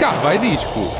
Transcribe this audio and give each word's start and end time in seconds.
Cá 0.00 0.12
vai 0.12 0.38
disco. 0.38 0.90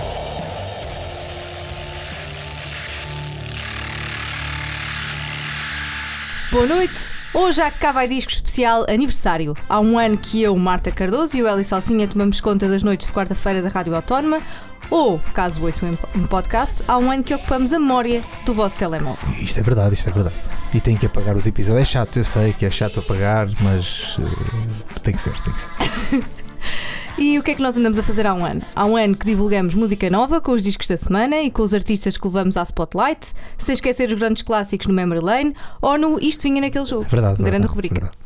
Boa 6.52 6.66
noite! 6.66 7.10
Hoje 7.32 7.62
há 7.62 7.70
cá 7.70 7.92
vai 7.92 8.06
disco 8.06 8.30
especial 8.30 8.84
aniversário. 8.86 9.56
Há 9.66 9.80
um 9.80 9.98
ano 9.98 10.18
que 10.18 10.42
eu, 10.42 10.54
Marta 10.54 10.90
Cardoso 10.90 11.34
e 11.34 11.42
o 11.42 11.48
Eli 11.48 11.64
Salsinha 11.64 12.06
tomamos 12.06 12.42
conta 12.42 12.68
das 12.68 12.82
noites 12.82 13.06
de 13.06 13.14
quarta-feira 13.14 13.62
da 13.62 13.70
Rádio 13.70 13.96
Autónoma. 13.96 14.38
Ou, 14.90 15.18
caso 15.32 15.64
ouçam 15.64 15.96
um 16.14 16.26
podcast, 16.26 16.82
há 16.86 16.98
um 16.98 17.10
ano 17.10 17.24
que 17.24 17.32
ocupamos 17.32 17.72
a 17.72 17.78
memória 17.78 18.20
do 18.44 18.52
vosso 18.52 18.76
telemóvel. 18.76 19.30
Isto 19.40 19.60
é 19.60 19.62
verdade, 19.62 19.94
isto 19.94 20.10
é 20.10 20.12
verdade. 20.12 20.50
E 20.74 20.80
tem 20.80 20.94
que 20.94 21.06
apagar 21.06 21.34
os 21.38 21.46
episódios. 21.46 21.80
É 21.80 21.90
chato, 21.90 22.18
eu 22.18 22.24
sei 22.24 22.52
que 22.52 22.66
é 22.66 22.70
chato 22.70 23.00
apagar, 23.00 23.48
mas 23.62 24.18
uh, 24.18 25.00
tem 25.00 25.14
que 25.14 25.22
ser, 25.22 25.32
tem 25.40 25.54
que 25.54 25.62
ser. 25.62 25.70
E 27.18 27.38
o 27.38 27.42
que 27.42 27.50
é 27.50 27.54
que 27.54 27.62
nós 27.62 27.76
andamos 27.76 27.98
a 27.98 28.02
fazer 28.02 28.26
há 28.26 28.32
um 28.34 28.44
ano? 28.44 28.62
Há 28.74 28.84
um 28.86 28.96
ano 28.96 29.14
que 29.16 29.26
divulgamos 29.26 29.74
música 29.74 30.08
nova 30.08 30.40
com 30.40 30.52
os 30.52 30.62
discos 30.62 30.88
da 30.88 30.96
semana 30.96 31.40
e 31.42 31.50
com 31.50 31.62
os 31.62 31.74
artistas 31.74 32.16
que 32.16 32.26
levamos 32.26 32.56
à 32.56 32.62
Spotlight, 32.62 33.32
sem 33.58 33.72
esquecer 33.74 34.08
os 34.08 34.14
grandes 34.18 34.42
clássicos 34.42 34.86
no 34.86 34.94
Memory 34.94 35.20
Lane 35.20 35.54
ou 35.82 35.98
no 35.98 36.18
Isto 36.18 36.42
Vinha 36.44 36.60
naquele 36.60 36.84
jogo. 36.86 37.04
Verdade, 37.08 37.36
Grande 37.36 37.50
verdade, 37.50 37.66
rubrica. 37.68 37.94
verdade. 37.94 38.16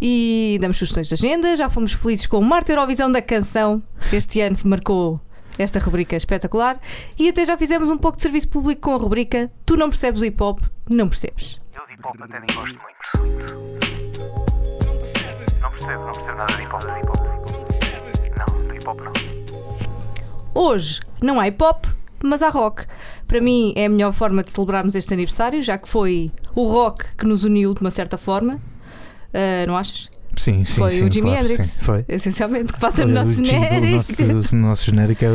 E 0.00 0.58
damos 0.60 0.76
sugestões 0.76 1.08
de 1.08 1.14
agenda, 1.14 1.56
já 1.56 1.68
fomos 1.68 1.92
felizes 1.92 2.26
com 2.26 2.38
o 2.38 2.44
Marta 2.44 2.70
Eurovisão 2.72 3.10
da 3.10 3.20
Canção, 3.22 3.82
este 4.12 4.40
ano 4.42 4.56
marcou 4.64 5.20
esta 5.58 5.78
rubrica 5.78 6.14
espetacular, 6.16 6.78
e 7.18 7.30
até 7.30 7.44
já 7.44 7.56
fizemos 7.56 7.88
um 7.88 7.96
pouco 7.96 8.16
de 8.16 8.22
serviço 8.22 8.48
público 8.48 8.82
com 8.82 8.94
a 8.94 8.98
rubrica 8.98 9.50
Tu 9.64 9.74
não 9.76 9.88
percebes 9.88 10.20
o 10.20 10.24
hip 10.24 10.40
hop, 10.42 10.60
não 10.88 11.08
percebes. 11.08 11.60
Eu 11.74 11.86
de 11.86 11.94
hip 11.94 12.02
hop 12.06 12.16
até 12.20 12.38
nem 12.38 12.46
gosto 12.54 12.78
muito. 12.78 13.96
Não 15.62 15.70
percebo, 15.70 16.04
não 16.04 16.12
percebo 16.12 16.36
nada 16.36 16.54
de 16.54 16.62
hip 16.62 16.74
hop. 16.74 16.82
De 16.82 16.88
hip 17.00 17.06
-hop. 17.08 17.15
Não. 18.94 19.12
Hoje 20.54 21.00
não 21.22 21.40
há 21.40 21.48
hip 21.48 21.62
hop, 21.62 21.84
mas 22.22 22.42
há 22.42 22.48
rock. 22.48 22.84
Para 23.26 23.40
mim 23.40 23.72
é 23.76 23.86
a 23.86 23.88
melhor 23.88 24.12
forma 24.12 24.42
de 24.42 24.50
celebrarmos 24.50 24.94
este 24.94 25.12
aniversário, 25.12 25.62
já 25.62 25.76
que 25.76 25.88
foi 25.88 26.30
o 26.54 26.66
rock 26.66 27.04
que 27.16 27.26
nos 27.26 27.44
uniu 27.44 27.74
de 27.74 27.80
uma 27.80 27.90
certa 27.90 28.16
forma. 28.16 28.60
Ah, 29.34 29.66
não 29.66 29.76
achas? 29.76 30.08
Sim, 30.36 30.64
sim, 30.64 30.80
foi 30.80 30.90
sim, 30.90 31.04
o 31.04 31.12
Jimi 31.12 31.30
claro, 31.30 31.44
Hendrix. 31.46 31.66
sim, 31.66 31.80
foi. 31.80 32.04
Essencialmente, 32.08 32.72
que 32.72 32.78
passa 32.78 33.06
no 33.06 33.12
nosso 33.12 33.42
genérico. 33.42 34.22
O 34.22 34.34
nosso, 34.36 34.54
o 34.54 34.58
nosso 34.58 34.84
genérico 34.84 35.24
é, 35.24 35.28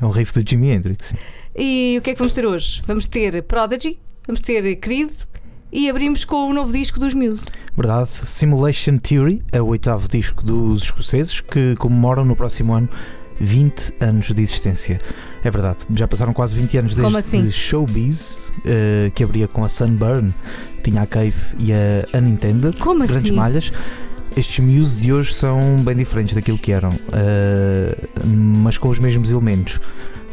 é 0.00 0.04
um 0.04 0.10
riff 0.10 0.32
do 0.32 0.48
Jimi 0.48 0.70
Hendrix. 0.70 1.08
sim. 1.08 1.16
E 1.56 1.96
o 1.98 2.02
que 2.02 2.10
é 2.10 2.12
que 2.14 2.18
vamos 2.18 2.34
ter 2.34 2.44
hoje? 2.44 2.82
Vamos 2.84 3.06
ter 3.06 3.42
Prodigy, 3.44 3.98
vamos 4.26 4.40
ter 4.40 4.76
Creed 4.76 5.10
e 5.74 5.90
abrimos 5.90 6.24
com 6.24 6.48
o 6.48 6.52
novo 6.54 6.72
disco 6.72 7.00
dos 7.00 7.12
Muse. 7.14 7.46
Verdade, 7.76 8.08
Simulation 8.10 8.96
Theory 8.96 9.42
é 9.50 9.60
o 9.60 9.66
oitavo 9.66 10.08
disco 10.08 10.44
dos 10.44 10.84
escoceses 10.84 11.40
que 11.40 11.74
comemoram 11.76 12.24
no 12.24 12.36
próximo 12.36 12.72
ano 12.72 12.88
20 13.40 13.94
anos 14.00 14.32
de 14.32 14.40
existência. 14.40 15.00
É 15.42 15.50
verdade, 15.50 15.78
já 15.94 16.06
passaram 16.06 16.32
quase 16.32 16.54
20 16.54 16.78
anos 16.78 16.94
desde 16.94 17.16
assim? 17.16 17.50
Showbiz, 17.50 18.52
eh, 18.64 19.10
que 19.14 19.24
abria 19.24 19.48
com 19.48 19.64
a 19.64 19.68
Sunburn, 19.68 20.32
tinha 20.84 21.02
a 21.02 21.06
Cave 21.06 21.34
e 21.58 21.72
a 21.72 22.18
Unintended, 22.18 22.76
Como 22.78 23.04
grandes 23.04 23.24
assim? 23.24 23.34
malhas. 23.34 23.72
Estes 24.36 24.60
Muse 24.64 25.00
de 25.00 25.12
hoje 25.12 25.34
são 25.34 25.78
bem 25.84 25.96
diferentes 25.96 26.34
daquilo 26.34 26.58
que 26.58 26.72
eram, 26.72 26.92
eh, 27.12 27.96
mas 28.24 28.78
com 28.78 28.88
os 28.88 28.98
mesmos 29.00 29.30
elementos. 29.30 29.80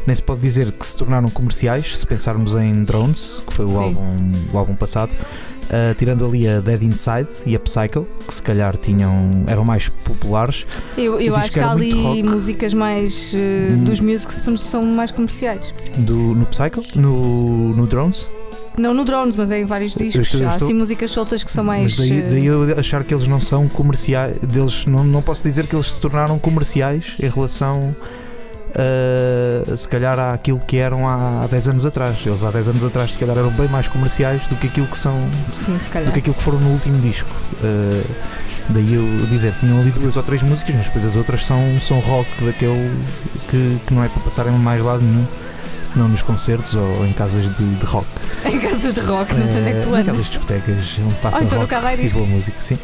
Nem 0.06 0.14
se 0.16 0.22
pode 0.22 0.40
dizer 0.40 0.72
que 0.72 0.84
se 0.84 0.96
tornaram 0.96 1.30
comerciais, 1.30 1.98
se 1.98 2.06
pensarmos 2.06 2.54
em 2.54 2.82
Drones, 2.82 3.40
que 3.46 3.52
foi 3.52 3.64
o, 3.64 3.68
Sim. 3.68 3.76
álbum, 3.76 4.32
o 4.52 4.58
álbum 4.58 4.74
passado, 4.74 5.14
Uh, 5.62 5.94
tirando 5.94 6.26
ali 6.26 6.46
a 6.46 6.60
Dead 6.60 6.82
Inside 6.82 7.28
e 7.46 7.56
a 7.56 7.60
Psycho, 7.60 8.06
que 8.26 8.34
se 8.34 8.42
calhar 8.42 8.76
tinham, 8.76 9.42
eram 9.46 9.64
mais 9.64 9.88
populares. 9.88 10.66
Eu, 10.98 11.18
Eu 11.18 11.34
acho 11.34 11.52
que 11.52 11.60
há 11.60 11.70
ali 11.70 12.22
músicas 12.22 12.74
mais 12.74 13.32
Hum. 13.34 13.84
dos 13.84 14.00
que 14.26 14.34
são, 14.34 14.54
são 14.54 14.84
mais 14.84 15.10
comerciais. 15.10 15.62
Do, 15.96 16.14
no 16.34 16.44
Psycho, 16.44 16.82
no, 16.94 17.74
no 17.74 17.86
Drones. 17.86 18.28
Não 18.76 18.92
no 18.94 19.04
Drones, 19.04 19.36
mas 19.36 19.50
é 19.50 19.60
em 19.60 19.64
vários 19.64 19.94
discos. 19.94 20.40
Há 20.42 20.48
assim 20.48 20.74
músicas 20.74 21.10
soltas 21.10 21.44
que 21.44 21.50
são 21.50 21.64
mais. 21.64 21.96
Mas 21.96 22.08
daí, 22.08 22.18
eh, 22.18 22.22
daí 22.22 22.46
eu 22.46 22.78
achar 22.78 23.04
que 23.04 23.12
eles 23.14 23.26
não 23.26 23.38
são 23.38 23.68
comerciais. 23.68 24.38
Deles, 24.38 24.86
não, 24.86 25.04
não 25.04 25.22
posso 25.22 25.42
dizer 25.42 25.66
que 25.66 25.74
eles 25.74 25.86
se 25.86 26.00
tornaram 26.00 26.38
comerciais 26.38 27.16
em 27.20 27.28
relação. 27.28 27.94
Uh, 28.72 29.76
se 29.76 29.88
calhar 29.88 30.18
àquilo 30.18 30.60
que 30.60 30.78
eram 30.78 31.08
há, 31.08 31.42
há 31.42 31.46
10 31.46 31.68
anos 31.68 31.86
atrás. 31.86 32.18
Eles 32.24 32.44
há 32.44 32.50
10 32.50 32.68
anos 32.68 32.84
atrás, 32.84 33.12
se 33.12 33.18
calhar, 33.18 33.36
eram 33.36 33.50
bem 33.50 33.68
mais 33.68 33.88
comerciais 33.88 34.46
do 34.46 34.56
que 34.56 34.66
aquilo 34.66 34.86
que 34.86 34.98
são 34.98 35.28
Sim, 35.52 35.78
se 35.78 35.88
do 36.00 36.12
que 36.12 36.18
aquilo 36.18 36.34
que 36.34 36.42
foram 36.42 36.60
no 36.60 36.70
último 36.70 36.98
disco. 37.00 37.30
Uh, 37.62 38.04
daí 38.68 38.94
eu 38.94 39.26
dizer, 39.26 39.54
tinham 39.54 39.80
ali 39.80 39.90
duas 39.90 40.16
ou 40.16 40.22
três 40.22 40.42
músicas, 40.42 40.74
mas 40.74 40.86
depois 40.86 41.04
as 41.04 41.16
outras 41.16 41.44
são, 41.44 41.78
são 41.80 41.98
rock 42.00 42.28
daquele 42.44 42.90
que, 43.50 43.78
que 43.86 43.94
não 43.94 44.04
é 44.04 44.08
para 44.08 44.22
passar 44.22 44.46
em 44.46 44.52
mais 44.52 44.82
lado 44.82 45.02
nenhum, 45.02 45.26
senão 45.82 46.08
nos 46.08 46.22
concertos 46.22 46.74
ou 46.74 47.06
em 47.06 47.12
casas 47.12 47.52
de, 47.54 47.74
de 47.74 47.86
rock. 47.86 48.06
Em 48.44 48.58
casas 48.58 48.94
de 48.94 49.00
rock, 49.00 49.34
não 49.36 49.46
sei 49.46 49.60
onde 49.60 49.70
é 49.70 49.72
que 49.74 49.80
tu 49.80 49.88
Uh, 49.88 49.94
andas. 49.94 50.06
Naquelas 50.06 50.28
discotecas 50.28 50.98
onde 50.98 51.14
passa 51.16 51.38
Ou 51.38 51.44
então 51.44 51.58
rock 51.60 51.74
e 52.04 52.08
boa 52.10 52.26
música, 52.26 52.60
sim. 52.60 52.78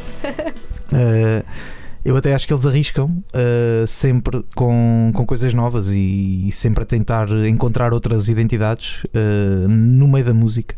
Uh, 0.92 1.44
eu 2.08 2.16
até 2.16 2.32
acho 2.32 2.46
que 2.46 2.54
eles 2.54 2.64
arriscam 2.64 3.04
uh, 3.04 3.86
sempre 3.86 4.42
com, 4.54 5.12
com 5.14 5.26
coisas 5.26 5.52
novas 5.52 5.92
e, 5.92 6.48
e 6.48 6.52
sempre 6.52 6.82
a 6.82 6.86
tentar 6.86 7.28
encontrar 7.46 7.92
outras 7.92 8.30
identidades 8.30 9.04
uh, 9.04 9.68
no 9.68 10.08
meio 10.08 10.24
da 10.24 10.32
música. 10.32 10.74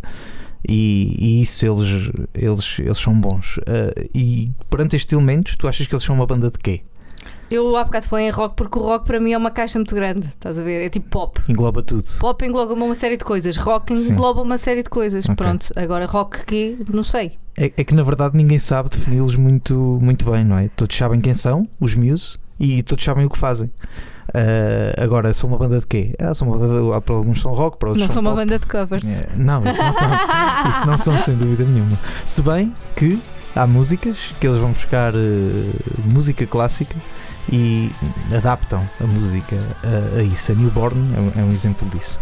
E, 0.68 1.14
e 1.18 1.42
isso 1.42 1.64
eles, 1.64 2.10
eles, 2.34 2.78
eles 2.80 2.98
são 2.98 3.18
bons. 3.18 3.58
Uh, 3.58 4.10
e 4.12 4.50
perante 4.68 4.96
estes 4.96 5.12
elementos, 5.12 5.54
tu 5.54 5.68
achas 5.68 5.86
que 5.86 5.94
eles 5.94 6.04
são 6.04 6.16
uma 6.16 6.26
banda 6.26 6.50
de 6.50 6.58
quê? 6.58 6.82
Eu 7.50 7.76
há 7.76 7.84
bocado 7.84 8.06
falei 8.06 8.28
em 8.28 8.30
rock 8.30 8.54
porque 8.54 8.78
o 8.78 8.82
rock 8.82 9.04
para 9.04 9.18
mim 9.18 9.32
é 9.32 9.38
uma 9.38 9.50
caixa 9.50 9.78
muito 9.78 9.94
grande. 9.94 10.28
Estás 10.28 10.58
a 10.58 10.62
ver? 10.62 10.84
É 10.84 10.88
tipo 10.88 11.08
pop. 11.08 11.40
Engloba 11.48 11.82
tudo. 11.82 12.04
Pop 12.20 12.44
engloba 12.44 12.74
uma 12.74 12.94
série 12.94 13.16
de 13.16 13.24
coisas, 13.24 13.56
rock 13.56 13.96
Sim. 13.96 14.12
engloba 14.12 14.40
uma 14.40 14.56
série 14.56 14.82
de 14.82 14.88
coisas. 14.88 15.24
Ok. 15.24 15.34
Pronto, 15.34 15.66
agora 15.74 16.06
rock 16.06 16.44
quê? 16.46 16.78
Não 16.92 17.02
sei. 17.02 17.32
É, 17.58 17.72
é 17.76 17.84
que 17.84 17.94
na 17.94 18.04
verdade 18.04 18.36
ninguém 18.36 18.58
sabe 18.58 18.88
defini-los 18.88 19.34
muito, 19.34 19.98
muito 20.00 20.30
bem, 20.30 20.44
não 20.44 20.56
é? 20.58 20.68
Todos 20.68 20.96
sabem 20.96 21.20
quem 21.20 21.34
são, 21.34 21.68
os 21.80 21.94
Muse, 21.96 22.38
e 22.58 22.82
todos 22.82 23.04
sabem 23.04 23.26
o 23.26 23.30
que 23.30 23.36
fazem. 23.36 23.70
Uh, 24.28 25.02
agora, 25.02 25.34
são 25.34 25.48
uma 25.48 25.58
banda 25.58 25.80
de 25.80 25.86
quê? 25.88 26.14
Ah, 26.20 26.32
são 26.34 26.46
uma 26.46 26.56
banda 26.56 26.80
de, 26.80 27.00
para 27.00 27.14
alguns 27.16 27.40
são 27.40 27.52
rock, 27.52 27.78
para 27.78 27.88
outros 27.88 28.06
não 28.06 28.14
são 28.14 28.22
sou 28.22 28.32
uma 28.32 28.40
banda 28.40 28.58
de 28.60 28.66
covers. 28.66 29.04
É, 29.04 29.28
não, 29.34 29.66
isso 29.66 29.82
não, 29.82 29.92
são, 29.92 30.08
isso 30.70 30.86
não 30.86 30.98
são 30.98 31.18
sem 31.18 31.34
dúvida 31.34 31.64
nenhuma. 31.64 31.98
Se 32.24 32.40
bem 32.40 32.72
que 32.94 33.20
há 33.56 33.66
músicas 33.66 34.32
que 34.38 34.46
eles 34.46 34.58
vão 34.58 34.70
buscar 34.70 35.12
eh, 35.14 35.18
música 36.04 36.46
clássica 36.46 36.94
e 37.50 37.90
adaptam 38.36 38.80
a 39.00 39.06
música 39.06 39.56
a, 39.84 40.18
a 40.18 40.22
isso. 40.22 40.52
A 40.52 40.54
Newborn 40.54 41.14
é 41.14 41.20
um, 41.20 41.32
é 41.42 41.44
um 41.44 41.52
exemplo 41.52 41.88
disso. 41.88 42.18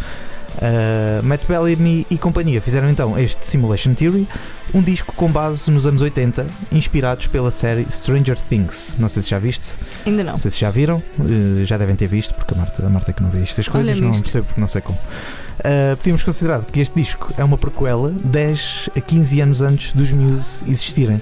Uh, 0.58 1.22
Matt 1.22 1.46
Bellamy 1.46 2.04
e 2.10 2.18
companhia 2.18 2.60
fizeram 2.60 2.90
então 2.90 3.16
este 3.16 3.46
Simulation 3.46 3.94
Theory, 3.94 4.26
um 4.74 4.82
disco 4.82 5.14
com 5.14 5.30
base 5.30 5.70
nos 5.70 5.86
anos 5.86 6.02
80, 6.02 6.46
inspirados 6.72 7.28
pela 7.28 7.50
série 7.50 7.86
Stranger 7.90 8.36
Things. 8.36 8.96
Não 8.98 9.08
sei 9.08 9.22
se 9.22 9.28
já 9.30 9.38
viste, 9.38 9.76
Ainda 10.04 10.24
não. 10.24 10.32
não 10.32 10.36
sei 10.36 10.50
se 10.50 10.58
já 10.58 10.70
viram, 10.70 11.00
eh, 11.20 11.64
já 11.64 11.76
devem 11.76 11.94
ter 11.94 12.08
visto, 12.08 12.34
porque 12.34 12.54
a 12.54 12.56
Marta, 12.56 12.84
a 12.84 12.88
Marta 12.88 13.10
é 13.12 13.14
que 13.14 13.22
não 13.22 13.30
vê 13.30 13.42
estas 13.42 13.68
coisas, 13.68 14.00
não 14.00 14.10
isto. 14.10 14.22
percebo 14.22 14.48
não 14.56 14.66
sei 14.66 14.80
como. 14.80 14.98
Uh, 14.98 15.96
podíamos 15.96 16.22
considerar 16.24 16.64
que 16.64 16.80
este 16.80 16.94
disco 16.94 17.32
é 17.36 17.44
uma 17.44 17.58
prequela 17.58 18.10
10 18.24 18.90
a 18.96 19.00
15 19.00 19.40
anos 19.40 19.62
antes 19.62 19.92
dos 19.92 20.10
Muse 20.10 20.62
existirem. 20.66 21.20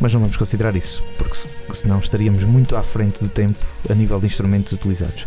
Mas 0.00 0.12
não 0.12 0.20
vamos 0.20 0.36
considerar 0.36 0.74
isso, 0.76 1.02
porque 1.16 1.34
se- 1.34 1.46
senão 1.72 1.98
estaríamos 1.98 2.44
muito 2.44 2.76
à 2.76 2.82
frente 2.82 3.20
do 3.22 3.28
tempo 3.28 3.58
a 3.88 3.94
nível 3.94 4.18
de 4.20 4.26
instrumentos 4.26 4.72
utilizados. 4.72 5.26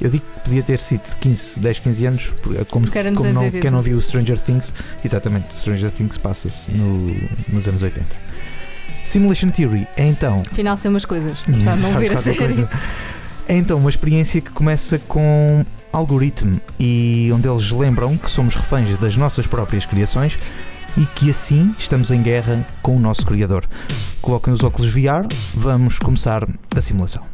Eu 0.00 0.10
digo 0.10 0.24
que 0.34 0.40
podia 0.40 0.62
ter 0.62 0.80
sido 0.80 1.02
de 1.02 1.16
15, 1.16 1.58
10, 1.60 1.78
15 1.80 2.06
anos, 2.06 2.34
porque 2.42 2.64
como, 2.66 2.86
como 2.88 3.32
não, 3.32 3.42
80. 3.42 3.60
quem 3.60 3.70
não 3.70 3.82
viu 3.82 3.96
o 3.98 4.00
Stranger 4.02 4.40
Things, 4.40 4.72
exatamente, 5.04 5.54
o 5.54 5.58
Stranger 5.58 5.90
Things 5.90 6.16
passa-se 6.18 6.70
no- 6.72 7.14
nos 7.48 7.66
anos 7.68 7.82
80. 7.82 8.06
Simulation 9.04 9.50
Theory 9.50 9.86
é 9.96 10.04
então 10.06 10.42
Afinal, 10.50 10.76
sei 10.76 10.90
umas 10.90 11.04
coisas. 11.04 11.36
Apesar 11.48 11.76
de 11.76 11.80
não 11.82 12.18
a 12.18 12.22
série. 12.22 12.36
coisa. 12.36 12.70
É 13.48 13.56
então 13.56 13.78
uma 13.78 13.88
experiência 13.88 14.40
que 14.40 14.50
começa 14.52 14.98
com 14.98 15.64
algoritmo 15.92 16.60
e 16.78 17.30
onde 17.34 17.48
eles 17.48 17.70
lembram 17.70 18.16
que 18.18 18.30
somos 18.30 18.54
reféns 18.54 18.96
das 18.98 19.16
nossas 19.16 19.46
próprias 19.46 19.86
criações 19.86 20.38
e 20.98 21.06
que 21.06 21.30
assim 21.30 21.74
estamos 21.78 22.10
em 22.10 22.22
guerra 22.22 22.66
com 22.82 22.96
o 22.96 23.00
nosso 23.00 23.24
criador. 23.24 23.64
Coloquem 24.20 24.52
os 24.52 24.64
óculos 24.64 24.92
VR, 24.92 25.26
vamos 25.54 25.98
começar 25.98 26.46
a 26.74 26.80
simulação. 26.80 27.24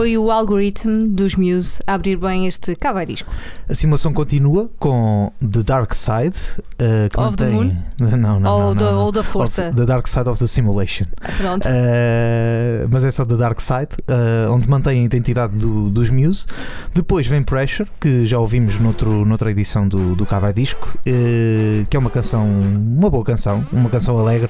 Foi 0.00 0.16
o 0.16 0.30
algoritmo 0.30 1.08
dos 1.08 1.34
Muse 1.34 1.78
a 1.86 1.92
abrir 1.92 2.16
bem 2.16 2.46
este 2.46 2.74
cá 2.74 2.90
vai 2.90 3.04
disco. 3.04 3.30
A 3.68 3.74
simulação 3.74 4.14
continua 4.14 4.70
com 4.78 5.30
The 5.40 5.62
Dark 5.62 5.92
Side, 5.92 6.38
uh, 6.58 7.10
que 7.12 7.20
Of 7.20 7.36
the 7.36 7.50
mantém. 7.50 7.76
Não, 8.00 8.40
não, 8.40 8.50
ou, 8.50 8.60
não, 8.68 8.74
da, 8.74 8.84
não, 8.86 8.92
não. 8.92 9.04
ou 9.04 9.12
da 9.12 9.22
força. 9.22 9.68
Of 9.68 9.76
the 9.76 9.84
Dark 9.84 10.06
Side 10.06 10.26
of 10.26 10.38
the 10.38 10.46
Simulation. 10.46 11.04
Pronto. 11.36 11.68
Uh, 11.68 12.88
mas 12.90 13.04
é 13.04 13.10
só 13.10 13.26
The 13.26 13.36
Dark 13.36 13.60
Side, 13.60 13.88
uh, 14.10 14.50
onde 14.54 14.66
mantém 14.70 15.00
a 15.00 15.04
identidade 15.04 15.54
do- 15.58 15.90
dos 15.90 16.08
Muse. 16.10 16.46
Depois 16.94 17.26
vem 17.26 17.42
Pressure, 17.42 17.86
que 18.00 18.24
já 18.24 18.38
ouvimos 18.38 18.80
noutro, 18.80 19.26
noutra 19.26 19.50
edição 19.50 19.86
do, 19.86 20.16
do 20.16 20.24
Cava 20.24 20.50
Disco, 20.50 20.88
uh, 21.06 21.86
que 21.90 21.94
é 21.94 21.98
uma 22.00 22.08
canção, 22.08 22.42
uma 22.48 23.10
boa 23.10 23.22
canção, 23.22 23.66
uma 23.70 23.90
canção 23.90 24.18
alegre, 24.18 24.48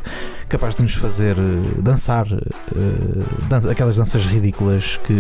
capaz 0.49 0.77
de 0.77 0.83
nos 0.83 0.95
fazer 0.95 1.35
dançar 1.83 2.27
dan- 3.49 3.69
aquelas 3.69 3.97
danças 3.97 4.25
ridículas 4.27 4.99
que 5.05 5.13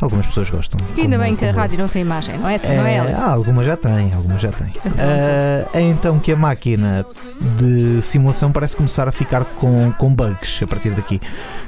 algumas 0.00 0.26
pessoas 0.26 0.50
gostam. 0.50 0.78
E 0.96 1.00
ainda 1.02 1.16
como- 1.16 1.24
bem 1.28 1.36
que 1.36 1.44
a 1.44 1.48
como- 1.48 1.60
rádio 1.60 1.78
não 1.78 1.88
tem 1.88 2.02
imagem, 2.02 2.38
não 2.38 2.48
é? 2.48 2.54
Essa 2.54 2.74
não 2.74 2.86
é 2.86 2.94
ela. 2.94 3.10
ah, 3.16 3.30
algumas 3.32 3.66
já 3.66 3.76
têm, 3.76 4.12
algumas 4.14 4.40
já 4.42 4.50
têm. 4.52 4.72
Ah, 4.98 5.68
é 5.74 5.80
então 5.82 6.18
que 6.18 6.32
a 6.32 6.36
máquina 6.36 7.04
de 7.58 8.02
simulação 8.02 8.50
parece 8.52 8.76
começar 8.76 9.08
a 9.08 9.12
ficar 9.12 9.44
com, 9.44 9.92
com 9.98 10.14
bugs 10.14 10.60
a 10.62 10.66
partir 10.66 10.90
daqui, 10.90 11.20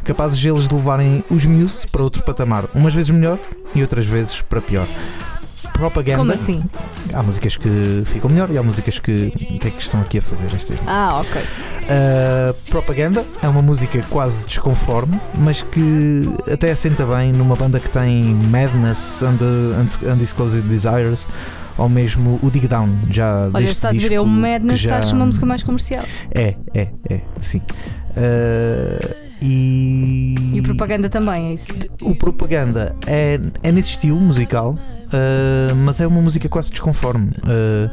capazes 0.05 0.43
eles 0.45 0.69
de 0.69 0.75
levarem 0.75 1.25
os 1.31 1.45
Muse 1.47 1.87
para 1.89 2.03
outro 2.03 2.23
patamar, 2.23 2.65
umas 2.75 2.95
vezes 2.95 3.11
melhor 3.11 3.39
e 3.75 3.83
outras 3.83 4.07
vezes 4.07 4.43
para 4.43 4.61
pior. 4.61 4.87
Propaganda. 5.77 6.19
Como 6.19 6.33
assim? 6.33 6.63
Há 7.13 7.23
músicas 7.23 7.57
que 7.57 8.03
ficam 8.07 8.31
melhor 8.31 8.51
e 8.51 8.59
há 8.59 8.63
músicas 8.63 8.99
que. 8.99 9.27
O 9.27 9.59
que 9.59 9.69
é 9.69 9.71
que 9.71 9.83
estão 9.83 10.01
aqui 10.01 10.19
a 10.19 10.23
fazer 10.23 10.47
estas 10.55 10.79
Ah, 10.87 11.21
ok. 11.21 11.43
Uh, 11.43 12.55
Propaganda 12.71 13.25
é 13.43 13.49
uma 13.49 13.63
música 13.63 14.03
quase 14.11 14.49
desconforme, 14.49 15.21
mas 15.39 15.63
que 15.63 16.29
até 16.51 16.71
assenta 16.71 17.05
bem 17.07 17.33
numa 17.33 17.55
banda 17.55 17.79
que 17.79 17.89
tem 17.91 18.25
Madness 18.25 19.23
the 19.39 20.11
Undisclosed 20.11 20.63
Desires 20.63 21.29
ou 21.79 21.89
mesmo 21.89 22.41
o 22.43 22.51
Dig 22.51 22.67
Down. 22.67 22.89
Já 23.11 23.51
Olha, 23.53 23.65
estás 23.65 23.85
a 23.85 23.93
ver, 23.93 23.99
disco 23.99 24.15
é 24.15 24.21
o 24.21 24.27
Madness, 24.27 24.81
já... 24.81 24.99
acho 24.99 25.15
uma 25.15 25.27
música 25.27 25.45
mais 25.45 25.63
comercial. 25.63 26.05
É, 26.35 26.57
é, 26.75 26.89
é, 27.09 27.21
sim. 27.41 27.61
Uh, 28.17 29.26
e. 29.43 30.35
E 30.55 30.63
propaganda 30.63 31.09
também, 31.09 31.51
é 31.51 31.55
isso. 31.55 31.67
O 32.03 32.15
Propaganda 32.15 32.95
é, 33.07 33.39
é 33.63 33.73
nesse 33.73 33.91
estilo 33.91 34.21
musical, 34.21 34.73
uh, 34.73 35.75
mas 35.77 36.01
é 36.01 36.07
uma 36.07 36.21
música 36.23 36.49
quase 36.49 36.71
desconforme. 36.71 37.29
Uh, 37.45 37.91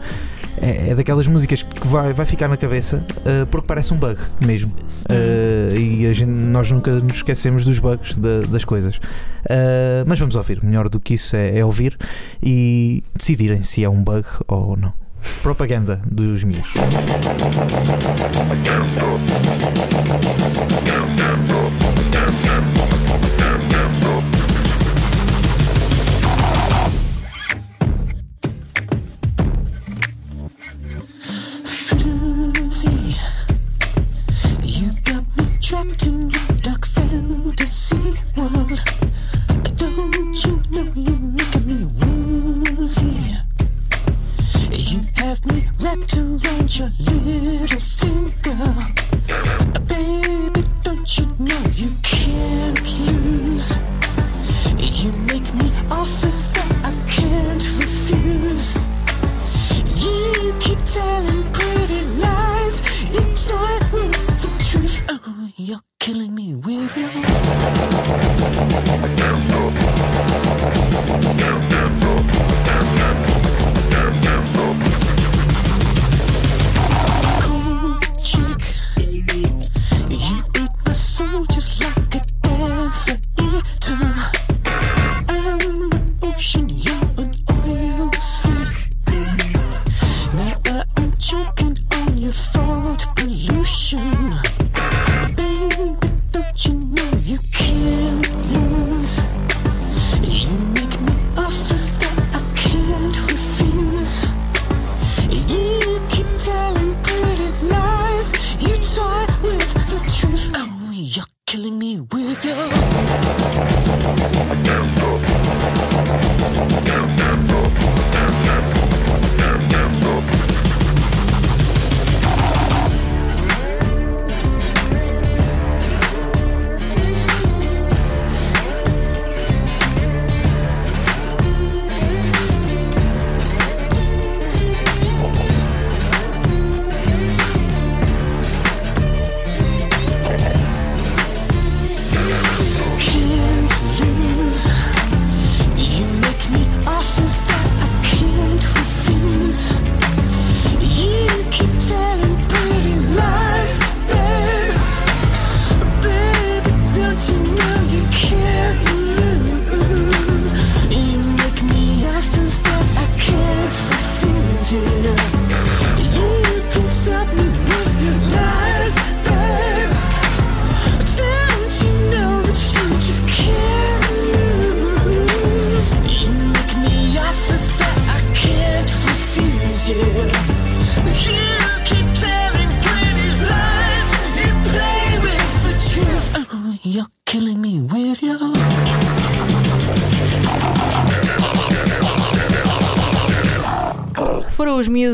é, 0.61 0.89
é 0.91 0.95
daquelas 0.95 1.25
músicas 1.27 1.63
que 1.63 1.87
vai, 1.87 2.13
vai 2.13 2.25
ficar 2.27 2.47
na 2.47 2.55
cabeça 2.55 2.97
uh, 3.19 3.45
porque 3.47 3.67
parece 3.67 3.93
um 3.93 3.97
bug 3.97 4.19
mesmo. 4.39 4.71
Uh, 5.09 5.75
e 5.75 6.13
gente, 6.13 6.29
nós 6.29 6.69
nunca 6.71 6.91
nos 6.91 7.17
esquecemos 7.17 7.65
dos 7.65 7.79
bugs 7.79 8.15
da- 8.15 8.41
das 8.49 8.63
coisas. 8.63 8.99
Mas 10.07 10.19
vamos 10.19 10.35
ouvir. 10.35 10.63
Melhor 10.63 10.87
do 10.87 10.99
que 10.99 11.15
isso 11.15 11.35
é, 11.35 11.57
é 11.57 11.65
ouvir 11.65 11.97
e 12.41 13.03
decidirem 13.17 13.61
se 13.63 13.83
é 13.83 13.89
um 13.89 14.01
bug 14.01 14.25
ou 14.47 14.77
não. 14.77 14.93
Propaganda 15.41 16.01
dos 16.05 16.43
Muse. 16.43 16.79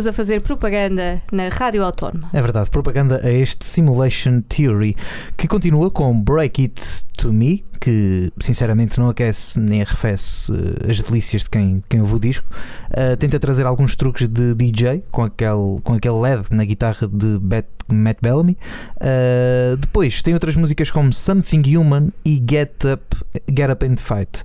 A 0.07 0.13
fazer 0.13 0.39
propaganda 0.39 1.21
na 1.31 1.49
Rádio 1.49 1.83
Autónoma. 1.83 2.29
É 2.31 2.41
verdade, 2.41 2.69
propaganda 2.69 3.19
a 3.21 3.29
este 3.29 3.65
Simulation 3.65 4.41
Theory 4.41 4.95
que 5.35 5.45
continua 5.45 5.91
com 5.91 6.19
Break 6.21 6.61
It 6.61 6.81
to 7.17 7.33
Me, 7.33 7.65
que 7.81 8.31
sinceramente 8.39 8.97
não 8.97 9.09
aquece 9.09 9.59
nem 9.59 9.81
arrefece 9.81 10.53
eh, 10.53 10.89
as 10.89 11.01
delícias 11.01 11.43
de 11.43 11.49
quem, 11.49 11.83
quem 11.89 11.99
ouve 11.99 12.15
o 12.15 12.19
disco. 12.19 12.45
Uh, 12.91 13.17
tenta 13.17 13.37
trazer 13.39 13.65
alguns 13.65 13.95
truques 13.95 14.27
de 14.27 14.55
DJ 14.55 15.03
com 15.11 15.23
aquele, 15.23 15.81
com 15.83 15.93
aquele 15.93 16.15
LED 16.15 16.45
na 16.51 16.63
guitarra 16.63 17.07
de 17.07 17.37
Bet, 17.39 17.67
Matt 17.91 18.19
Bellamy. 18.21 18.57
Uh, 18.95 19.75
depois 19.77 20.21
tem 20.21 20.33
outras 20.33 20.55
músicas 20.55 20.89
como 20.89 21.11
Something 21.11 21.75
Human 21.75 22.09
e 22.25 22.41
Get 22.49 22.85
Up, 22.85 23.17
Get 23.53 23.69
Up 23.69 23.85
and 23.85 23.97
Fight. 23.97 24.43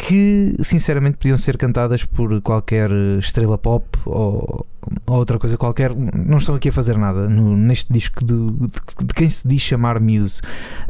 Que 0.00 0.54
sinceramente 0.62 1.18
podiam 1.18 1.36
ser 1.36 1.56
cantadas 1.58 2.04
por 2.04 2.40
qualquer 2.40 2.88
estrela 3.18 3.58
pop 3.58 3.84
ou, 4.06 4.64
ou 5.06 5.16
outra 5.16 5.38
coisa 5.40 5.56
qualquer. 5.58 5.90
Não 5.94 6.38
estão 6.38 6.54
aqui 6.54 6.68
a 6.68 6.72
fazer 6.72 6.96
nada 6.96 7.28
no- 7.28 7.56
neste 7.56 7.92
disco 7.92 8.24
do- 8.24 8.52
de, 8.52 9.06
de 9.06 9.12
quem 9.14 9.28
se 9.28 9.46
diz 9.46 9.60
chamar 9.60 9.98
Muse. 10.00 10.40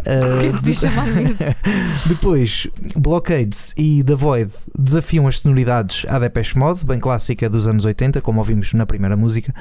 Uh, 0.00 0.40
Quem 0.42 0.54
se 0.54 0.62
diz 0.62 0.78
chamar 0.80 1.06
Muse? 1.06 1.44
depois, 2.06 2.66
Blockades 2.96 3.72
e 3.78 4.04
The 4.04 4.14
Void 4.14 4.52
desafiam 4.78 5.26
as 5.26 5.38
sonoridades 5.40 6.04
à 6.06 6.18
Depeche 6.18 6.58
Mode, 6.58 6.84
bem 6.84 7.00
clássica 7.00 7.48
dos 7.48 7.66
anos 7.66 7.86
80, 7.86 8.20
como 8.20 8.40
ouvimos 8.40 8.74
na 8.74 8.84
primeira 8.84 9.16
música, 9.16 9.54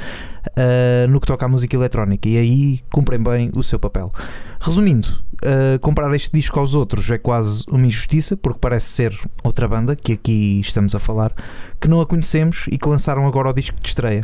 uh, 0.50 1.08
no 1.10 1.22
que 1.22 1.26
toca 1.28 1.46
à 1.46 1.50
música 1.50 1.74
eletrónica, 1.76 2.28
e 2.28 2.38
aí 2.38 2.80
cumprem 2.92 3.24
bem 3.24 3.50
o 3.56 3.64
seu 3.64 3.80
papel. 3.80 4.12
Resumindo, 4.60 5.08
uh, 5.46 5.80
comparar 5.80 6.14
este 6.16 6.32
disco 6.32 6.60
aos 6.60 6.74
outros 6.74 7.10
é 7.10 7.18
quase 7.18 7.64
uma 7.70 7.86
injustiça, 7.86 8.36
porque 8.38 8.60
parece 8.60 8.88
ser 8.88 9.18
outra 9.44 9.68
banda, 9.68 9.96
que 9.96 10.14
aqui 10.14 10.60
estamos 10.62 10.94
a 10.96 11.00
falar, 11.00 11.34
que 11.80 11.88
não 11.88 12.02
a 12.02 12.06
conhecemos 12.06 12.66
e 12.72 12.78
que 12.78 12.88
lançaram 12.88 13.26
agora 13.28 13.50
o 13.50 13.54
disco 13.54 13.80
de 13.82 13.88
estreia. 13.88 14.24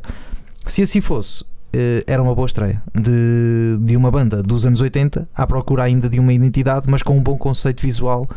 Se 0.65 0.81
assim 0.81 1.01
fosse, 1.01 1.43
eh, 1.73 2.03
era 2.07 2.21
uma 2.23 2.33
boa 2.33 2.45
estreia 2.45 2.81
de, 2.95 3.77
de 3.81 3.97
uma 3.97 4.09
banda 4.11 4.41
dos 4.41 4.65
anos 4.65 4.79
80 4.81 5.27
à 5.35 5.45
procura 5.47 5.83
ainda 5.83 6.09
de 6.09 6.19
uma 6.19 6.31
identidade, 6.33 6.85
mas 6.89 7.01
com 7.03 7.17
um 7.17 7.21
bom 7.21 7.37
conceito 7.37 7.81
visual 7.81 8.27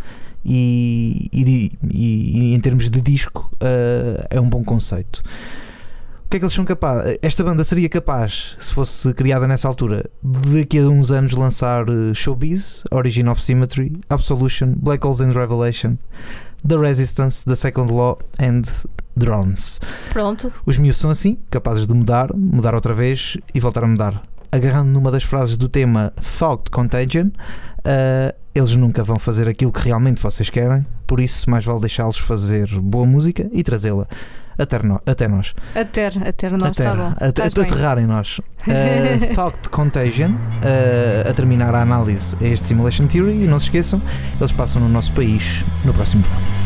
e, 0.45 1.29
e, 1.33 1.71
e- 1.93 2.51
e 2.51 2.55
em 2.55 2.61
termos 2.61 2.89
de 2.91 3.01
disco 3.01 3.51
eh, 3.61 4.27
é 4.31 4.41
um 4.41 4.49
bom 4.49 4.63
conceito. 4.65 5.23
O 6.27 6.29
que 6.29 6.39
é 6.39 6.41
que 6.41 6.45
eles 6.45 6.55
são 6.55 6.65
capazes? 6.65 7.17
Esta 7.23 7.45
banda 7.45 7.63
seria 7.63 7.89
capaz, 7.89 8.57
se 8.59 8.75
fosse 8.75 9.15
criada 9.15 9.47
nessa 9.47 9.69
altura, 9.69 10.11
de 10.21 10.59
daqui 10.59 10.81
a 10.81 10.89
uns 10.89 11.13
anos 11.13 11.35
lançar 11.35 11.89
eh, 11.89 12.13
Showbiz, 12.15 12.83
Origin 12.91 13.29
of 13.29 13.41
Symmetry, 13.41 13.93
Absolution, 14.11 14.75
Black 14.77 15.07
Holes 15.07 15.21
and 15.21 15.31
Revelation, 15.31 15.97
The 16.67 16.77
Resistance, 16.79 17.45
The 17.45 17.55
Second 17.55 17.93
Law 17.93 18.19
and 18.41 18.63
Drones. 19.17 19.79
Pronto. 20.11 20.53
Os 20.67 20.79
miúdos 20.79 20.99
são 20.99 21.11
assim, 21.11 21.39
capazes 21.49 21.87
de 21.87 21.95
mudar, 21.95 22.35
mudar 22.35 22.75
outra 22.75 22.93
vez 22.93 23.39
e 23.55 23.61
voltar 23.61 23.85
a 23.85 23.87
mudar. 23.87 24.21
Agarrando 24.51 24.91
numa 24.91 25.13
das 25.13 25.23
frases 25.23 25.57
do 25.57 25.69
tema 25.69 26.13
Thought 26.41 26.73
Contagion, 26.73 27.31
ah, 27.85 28.35
eles 28.53 28.75
nunca 28.75 29.05
vão 29.05 29.17
fazer 29.17 29.47
aquilo 29.47 29.71
que 29.71 29.85
realmente 29.85 30.21
vocês 30.21 30.51
querem, 30.51 30.85
por 31.07 31.21
isso 31.21 31.49
mais 31.49 31.65
vale 31.65 31.79
deixá-los 31.79 32.19
fazer 32.19 32.69
boa 32.81 33.07
música 33.07 33.49
e 33.53 33.63
trazê-la 33.63 34.09
até, 34.59 34.83
no- 34.83 35.01
até 35.07 35.29
nós. 35.29 35.55
Até, 35.75 36.07
até 36.07 36.51
nós, 36.51 36.63
até, 36.63 36.83
está 36.83 36.95
bom. 36.97 37.13
até, 37.21 37.43
até 37.45 37.61
aterrar 37.63 37.99
em 37.99 38.07
nós. 38.07 38.41
Ah, 38.69 39.35
Thought 39.35 39.69
Contagion, 39.71 40.33
ah, 40.63 41.29
a 41.29 41.33
terminar 41.33 41.75
a 41.75 41.83
análise 41.83 42.37
a 42.41 42.45
este 42.45 42.67
Simulation 42.67 43.07
Theory, 43.07 43.45
e 43.45 43.47
não 43.47 43.59
se 43.61 43.67
esqueçam, 43.67 44.01
eles 44.41 44.53
passam 44.53 44.81
no 44.83 44.89
nosso 44.89 45.13
país 45.13 45.65
no 45.85 45.93
próximo 45.95 46.23
verão. 46.23 46.66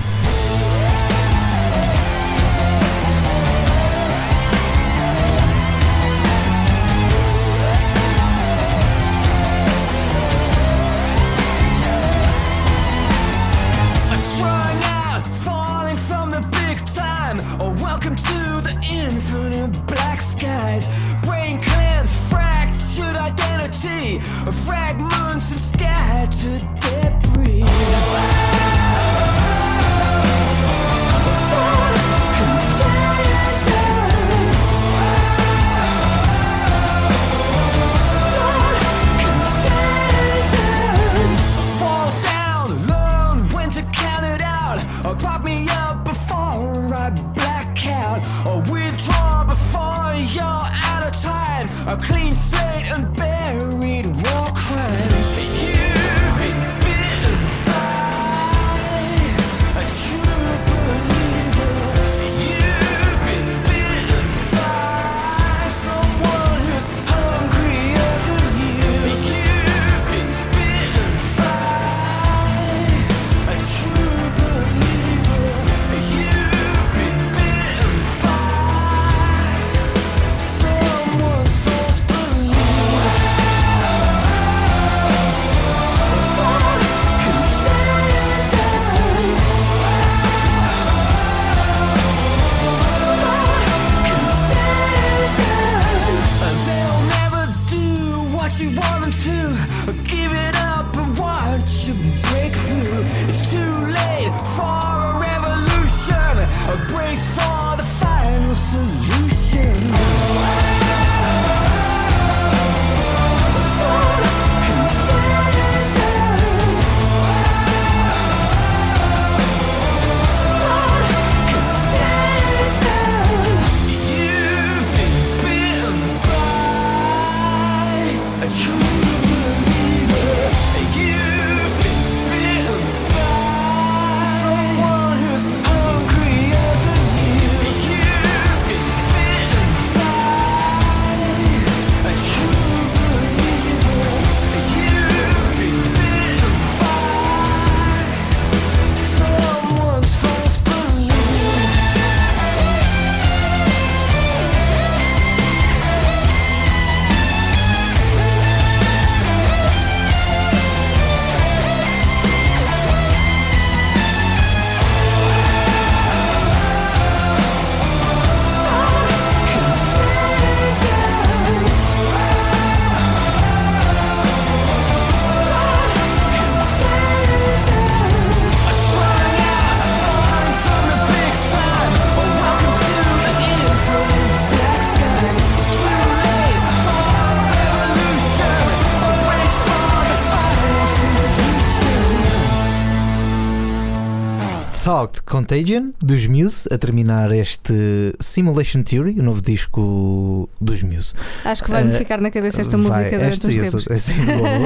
Talked 194.84 195.22
Contagion 195.22 195.92
dos 196.02 196.26
Muse 196.26 196.66
a 196.72 196.78
terminar 196.78 197.30
este 197.32 197.72
Simulation 198.18 198.82
Theory, 198.82 199.18
o 199.18 199.22
novo 199.22 199.42
disco 199.42 200.48
dos 200.60 200.82
Muse. 200.82 201.14
Acho 201.44 201.64
que 201.64 201.70
vai-me 201.70 201.92
Eh, 201.92 201.98
ficar 201.98 202.18
na 202.20 202.30
cabeça 202.30 202.62
esta 202.62 202.78
Vai, 202.78 202.86
música 203.04 203.18
durante 203.18 203.46
uns 203.46 203.56
tempos. 203.56 203.88
assim, 203.90 204.20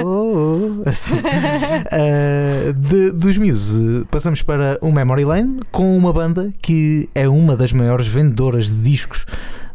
oh, 0.04 0.06
oh, 0.06 0.82
oh, 0.84 0.88
assim. 0.88 1.14
Uh, 1.16 2.72
de- 2.74 3.10
dos 3.12 3.36
Muse, 3.38 4.06
passamos 4.10 4.40
para 4.42 4.78
o 4.80 4.92
Memory 4.92 5.24
Lane 5.24 5.60
com 5.72 5.96
uma 5.96 6.12
banda 6.12 6.52
que 6.62 7.08
é 7.14 7.28
uma 7.28 7.56
das 7.56 7.72
maiores 7.72 8.06
vendedoras 8.06 8.66
de 8.66 8.82
discos 8.82 9.26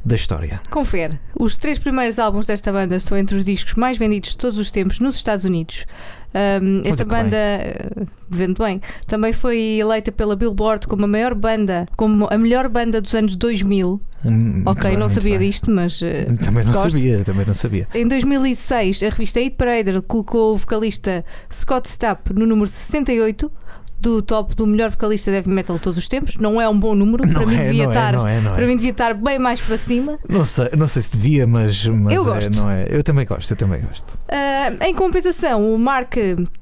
da 0.06 0.16
história. 0.16 0.62
Confere, 0.70 1.20
os 1.38 1.58
três 1.58 1.78
primeiros 1.78 2.18
álbuns 2.18 2.46
desta 2.48 2.72
banda 2.72 2.96
estão 2.96 3.18
entre 3.18 3.36
os 3.36 3.44
discos 3.44 3.74
mais 3.74 3.98
vendidos 3.98 4.30
de 4.32 4.38
todos 4.38 4.58
os 4.58 4.72
tempos 4.72 5.00
nos 5.02 5.16
Estados 5.16 5.44
Unidos. 5.44 5.86
Um, 6.34 6.82
esta 6.86 7.04
que 7.04 7.10
bem. 7.10 7.24
banda 7.24 7.38
eh, 7.38 7.90
vende 8.30 8.62
bem. 8.62 8.80
Também 9.08 9.34
foi 9.34 9.58
eleita 9.80 10.12
pela 10.12 10.36
Billboard 10.36 10.88
como 10.88 11.06
a 11.06 11.08
maior 11.08 11.34
banda, 11.34 11.86
como 11.96 12.28
a 12.30 12.38
melhor 12.38 12.70
banda 12.70 13.02
dos 13.02 13.16
anos 13.16 13.36
2000. 13.36 14.00
Hum, 14.26 14.64
ok, 14.66 14.96
não 14.98 15.08
sabia 15.10 15.40
bem. 15.40 15.48
disto, 15.50 15.72
mas 15.72 16.02
eh, 16.04 16.26
Também 16.44 16.66
não 16.66 16.74
Gosto. 16.74 16.92
sabia, 16.92 17.24
também 17.24 17.46
não 17.46 17.56
sabia. 17.56 17.88
Em 17.96 18.08
2006, 18.08 19.02
a 19.04 19.10
revista 19.10 19.40
Hit 19.40 19.56
Parader 19.56 20.02
colocou 20.02 20.54
o 20.54 20.58
vocalista 20.58 21.24
Scott 21.52 21.88
Stapp 21.88 22.34
no 22.34 22.46
número 22.46 22.68
68 22.68 23.50
do 24.02 24.22
top 24.22 24.56
do 24.56 24.66
melhor 24.68 24.90
vocalista 24.92 25.30
de 25.32 25.38
heavy 25.38 25.50
metal 25.50 25.76
de 25.78 25.82
todos 25.82 25.98
os 25.98 26.08
tempos. 26.08 26.36
Não 26.38 26.60
é 26.62 26.68
um 26.70 26.78
bom 26.78 26.96
número, 26.96 27.28
para 27.28 27.46
mim 27.46 27.56
é, 27.56 27.64
devia 27.64 27.86
é, 27.86 27.88
estar. 27.88 28.14
é, 28.14 28.38
é. 28.38 28.42
Para 28.42 28.68
mim 28.68 28.76
devia 28.76 28.92
estar 28.92 29.14
bem 29.14 29.40
mais 29.40 29.62
para 29.62 29.78
cima. 29.78 30.20
Não 30.28 30.46
sei, 30.46 30.70
não 30.78 30.88
sei 30.88 31.02
se 31.02 31.12
devia, 31.12 31.48
mas, 31.48 31.86
mas 31.88 32.14
Eu 32.14 32.24
gosto. 32.26 32.56
não 32.56 32.70
é. 32.70 32.88
Eu 32.90 33.02
também 33.04 33.26
gosto, 33.26 33.52
eu 33.52 33.58
também 33.58 33.82
gosto. 33.82 34.19
Ah, 34.32 34.72
em 34.88 34.94
compensação, 34.94 35.74
o 35.74 35.78
Mark 35.80 36.16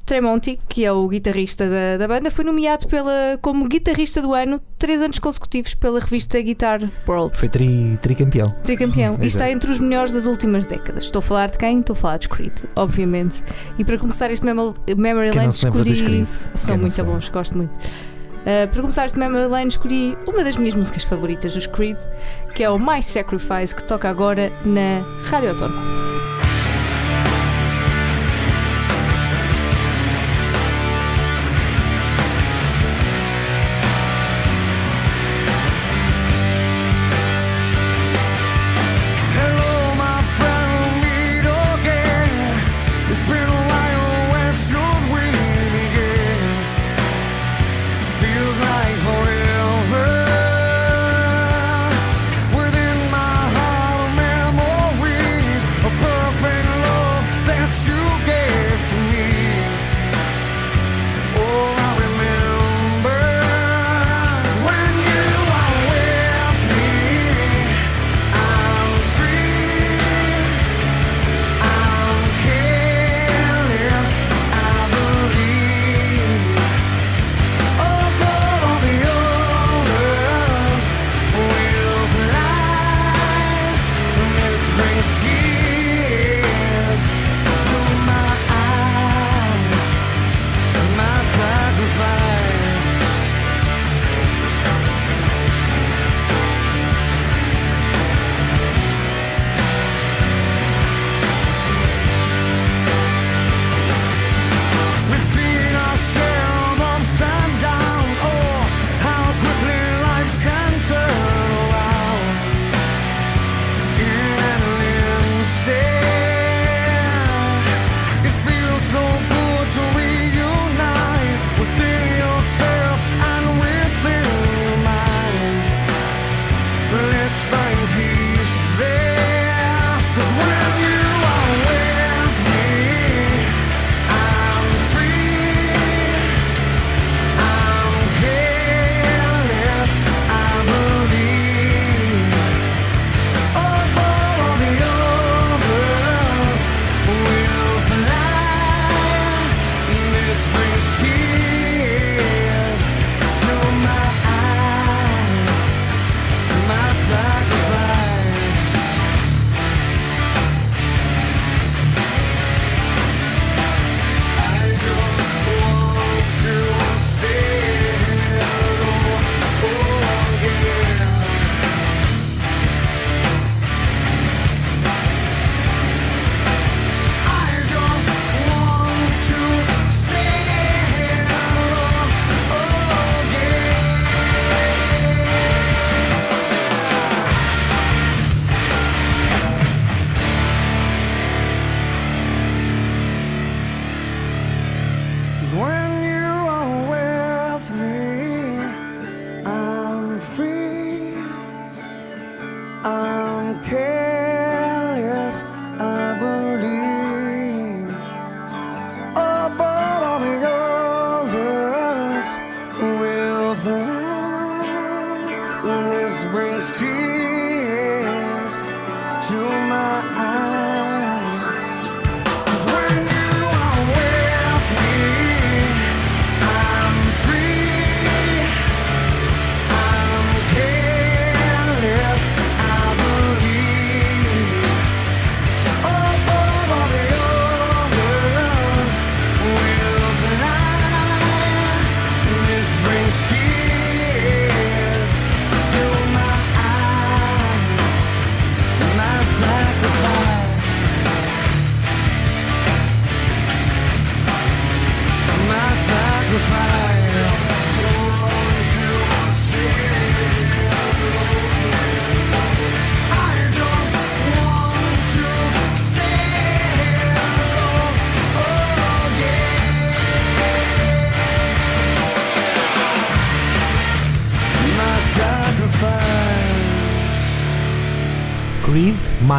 Tremonti, 0.05 0.57
que 0.69 0.85
é 0.85 0.91
o 0.91 1.05
guitarrista 1.07 1.69
da, 1.69 1.97
da 1.97 2.07
banda, 2.07 2.31
foi 2.31 2.45
nomeado 2.45 2.87
pela, 2.87 3.37
como 3.41 3.67
guitarrista 3.67 4.21
do 4.21 4.33
ano 4.33 4.61
três 4.79 5.01
anos 5.01 5.19
consecutivos 5.19 5.73
pela 5.73 5.99
revista 5.99 6.39
Guitar 6.39 6.79
World. 7.05 7.37
Foi 7.37 7.49
tri, 7.49 7.99
tricampeão. 8.01 8.55
Tricampeão. 8.63 9.15
Hum, 9.15 9.19
e 9.21 9.27
está 9.27 9.45
exato. 9.49 9.51
entre 9.57 9.71
os 9.71 9.81
melhores 9.81 10.13
das 10.13 10.25
últimas 10.25 10.65
décadas. 10.65 11.03
Estou 11.03 11.19
a 11.19 11.21
falar 11.21 11.49
de 11.49 11.57
quem? 11.57 11.79
Estou 11.81 11.93
a 11.93 11.97
falar 11.97 12.17
dos 12.17 12.27
Creed, 12.27 12.53
obviamente. 12.75 13.43
E 13.77 13.83
para 13.83 13.97
começar 13.97 14.31
este 14.31 14.45
Memo- 14.45 14.73
Memory 14.87 15.31
Quem 15.31 15.35
Lane 15.39 15.45
não 15.47 15.51
se 15.51 15.65
lembra 15.65 15.83
dos 15.83 15.91
escolhi. 15.91 16.25
São 16.25 16.77
muito 16.77 17.03
bons, 17.03 17.27
gosto 17.27 17.57
muito. 17.57 17.71
Uh, 17.73 18.65
para 18.71 18.79
começar 18.81 19.05
este 19.07 19.19
Memory 19.19 19.47
Lane 19.47 19.67
escolhi 19.67 20.17
uma 20.25 20.41
das 20.41 20.55
minhas 20.55 20.73
músicas 20.73 21.03
favoritas 21.03 21.53
dos 21.53 21.67
Creed, 21.67 21.97
que 22.55 22.63
é 22.63 22.69
o 22.69 22.79
My 22.79 23.03
Sacrifice, 23.03 23.75
que 23.75 23.85
toca 23.85 24.07
agora 24.09 24.53
na 24.63 25.05
Rádio 25.29 25.49
Autónoma. 25.49 25.81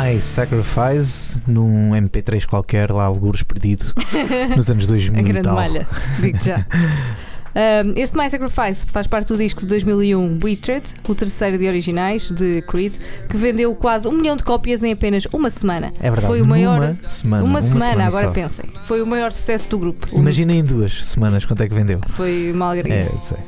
My 0.09 0.23
Sacrifice 0.23 1.39
num 1.47 1.91
MP3 1.91 2.47
qualquer 2.47 2.91
lá, 2.91 3.05
algures 3.05 3.43
perdido 3.43 3.93
nos 4.57 4.71
anos 4.71 4.87
2000 4.87 5.19
A 5.19 5.21
e 5.21 5.23
grande 5.23 5.43
tal. 5.43 5.55
malha, 5.55 5.87
digo 6.19 6.39
já. 6.43 6.67
Um, 7.59 7.95
este 7.97 8.17
My 8.17 8.31
Sacrifice 8.31 8.87
faz 8.87 9.09
parte 9.09 9.29
do 9.29 9.37
disco 9.37 9.63
de 9.63 9.67
2001 9.67 10.39
Withered, 10.45 10.95
o 11.09 11.15
terceiro 11.15 11.59
de 11.59 11.67
originais 11.67 12.31
de 12.31 12.63
Creed, 12.63 12.95
que 13.29 13.37
vendeu 13.37 13.75
quase 13.75 14.07
um 14.07 14.13
milhão 14.13 14.37
de 14.37 14.45
cópias 14.45 14.85
em 14.85 14.93
apenas 14.93 15.25
uma 15.33 15.51
semana. 15.51 15.93
É 15.99 16.11
verdade, 16.11 16.27
Foi 16.27 16.41
o 16.41 16.47
maior. 16.47 16.79
numa 16.79 17.09
semana. 17.09 17.45
uma, 17.45 17.63
semana, 17.63 18.07
agora 18.07 18.27
só. 18.27 18.33
pensem. 18.33 18.65
Foi 18.85 19.03
o 19.03 19.07
maior 19.07 19.33
sucesso 19.33 19.71
do 19.71 19.79
grupo. 19.79 20.07
Imagina 20.15 20.53
em 20.53 20.63
duas 20.63 21.05
semanas 21.05 21.45
quanto 21.45 21.63
é 21.63 21.69
que 21.69 21.75
vendeu. 21.75 22.01
Foi 22.11 22.53
uma 22.53 22.67
alegria. 22.67 22.95
É, 22.95 23.21
sei. 23.21 23.39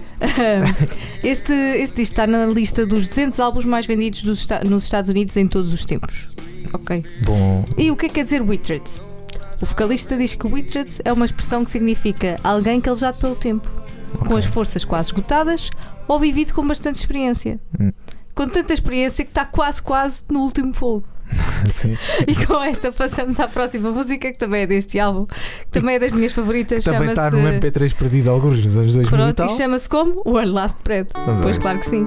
este, 1.22 1.52
este 1.52 1.96
disco 1.96 2.14
está 2.14 2.26
na 2.26 2.46
lista 2.46 2.84
dos 2.84 3.06
200 3.06 3.38
álbuns 3.38 3.64
mais 3.64 3.86
vendidos 3.86 4.24
dos 4.24 4.48
nos 4.64 4.84
Estados 4.84 5.08
Unidos 5.08 5.36
em 5.36 5.46
todos 5.46 5.72
os 5.72 5.84
tempos. 5.84 6.34
Ok. 6.72 7.04
Bom, 7.24 7.64
E 7.76 7.90
o 7.90 7.96
que 7.96 8.06
é 8.06 8.08
que 8.08 8.14
quer 8.16 8.24
dizer 8.24 8.42
Withered? 8.42 8.84
O 9.60 9.66
vocalista 9.66 10.16
diz 10.16 10.34
que 10.34 10.46
Withered 10.46 10.96
é 11.04 11.12
uma 11.12 11.24
expressão 11.24 11.64
que 11.64 11.70
significa 11.70 12.36
alguém 12.42 12.80
calejado 12.80 13.18
pelo 13.18 13.36
tempo, 13.36 13.68
com 14.20 14.26
ok. 14.26 14.38
as 14.38 14.44
forças 14.46 14.84
quase 14.84 15.08
esgotadas 15.10 15.68
ou 16.08 16.18
vivido 16.18 16.54
com 16.54 16.66
bastante 16.66 16.96
experiência. 16.96 17.60
Hum. 17.78 17.92
Com 18.34 18.48
tanta 18.48 18.72
experiência 18.72 19.24
que 19.24 19.30
está 19.30 19.44
quase, 19.44 19.82
quase 19.82 20.22
no 20.30 20.40
último 20.40 20.72
fogo. 20.72 21.04
Sim. 21.70 21.96
E 22.26 22.34
com 22.46 22.62
esta 22.62 22.90
passamos 22.90 23.38
à 23.38 23.46
próxima 23.46 23.90
música, 23.90 24.32
que 24.32 24.38
também 24.38 24.62
é 24.62 24.66
deste 24.66 24.98
álbum, 24.98 25.26
que 25.26 25.70
também 25.70 25.96
é 25.96 25.98
das 25.98 26.10
minhas 26.12 26.32
favoritas. 26.32 26.82
Também 26.82 27.10
está 27.10 27.30
no 27.30 27.38
MP3 27.38 27.94
perdido 27.94 28.30
alguns 28.30 28.64
nos 28.64 28.76
anos 28.76 28.94
2000 28.94 29.02
e 29.02 29.08
Pronto, 29.10 29.36
tal. 29.36 29.46
e 29.46 29.50
chama-se 29.50 29.88
como? 29.88 30.22
One 30.24 30.48
Last 30.48 30.78
Bread. 30.82 31.08
Vamos 31.12 31.42
Pois 31.42 31.56
ver. 31.58 31.62
claro 31.62 31.78
que 31.80 31.86
sim. 31.86 32.06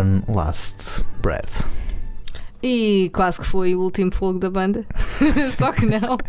One 0.00 0.22
Last 0.28 1.04
Breath. 1.20 1.66
E 2.62 3.10
quase 3.14 3.38
que 3.38 3.46
foi 3.46 3.74
o 3.74 3.80
último 3.82 4.10
fogo 4.10 4.38
da 4.38 4.48
banda. 4.48 4.86
Só 5.58 5.72
que 5.72 5.86
não. 5.86 6.16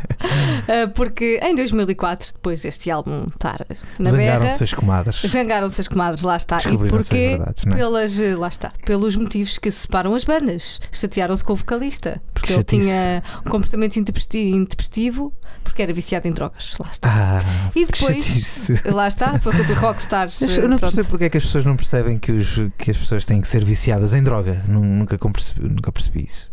Ah, 0.68 0.88
porque 0.94 1.40
em 1.42 1.56
2004, 1.56 2.34
depois 2.34 2.62
deste 2.62 2.90
álbum 2.92 3.26
estar 3.34 3.66
na 4.00 4.12
berra, 4.12 4.34
Zangaram-se 4.40 4.64
as 4.64 4.74
comadres. 4.74 5.22
Zangaram-se 5.28 5.82
as 5.82 5.88
comadres, 5.88 6.24
lá 6.24 6.38
está. 6.38 6.60
E 6.60 6.78
porquê? 6.78 7.30
verdades, 7.30 7.64
é? 7.66 7.70
Pelas, 7.72 8.20
eh, 8.20 8.36
lá 8.36 8.48
está, 8.48 8.72
pelos 8.86 9.16
motivos 9.16 9.58
que 9.58 9.72
separam 9.72 10.14
as 10.14 10.24
bandas. 10.24 10.80
Chatearam-se 10.92 11.44
com 11.44 11.54
o 11.54 11.56
vocalista, 11.56 12.22
porque 12.34 12.48
Que 12.48 12.54
ele 12.54 12.64
tinha 12.64 13.24
um 13.46 13.50
comportamento 13.50 13.98
intempesti- 13.98 14.52
intempestivo, 14.52 15.34
porque 15.64 15.82
era 15.82 15.94
viciado 15.94 16.28
em 16.28 16.32
drogas. 16.32 16.76
Lá 16.80 16.90
está. 16.92 17.10
Ah, 17.12 17.72
E 17.76 17.86
depois- 17.86 18.24
chatice. 18.24 18.74
Lá 18.90 19.08
está, 19.08 19.40
foi 19.40 19.52
Rockstars. 19.54 20.42
Eu 20.42 20.70
não 20.70 20.78
pronto. 20.78 20.94
percebo 20.94 21.10
porque 21.10 21.26
é 21.26 21.30
que 21.30 21.38
as 21.38 21.44
pessoas 21.44 21.66
não 21.66 21.76
percebem 21.76 22.18
que, 22.20 22.32
os, 22.32 22.54
que 22.78 22.92
as 22.92 22.98
pessoas 22.98 23.26
têm 23.26 23.42
que 23.42 23.48
ser 23.48 23.66
viciadas 23.66 24.14
em 24.14 24.22
droga. 24.22 24.64
Nu- 24.68 24.82
Nunca, 24.82 25.18
nunca 25.60 25.92
percebi 25.92 26.26
isso. 26.26 26.52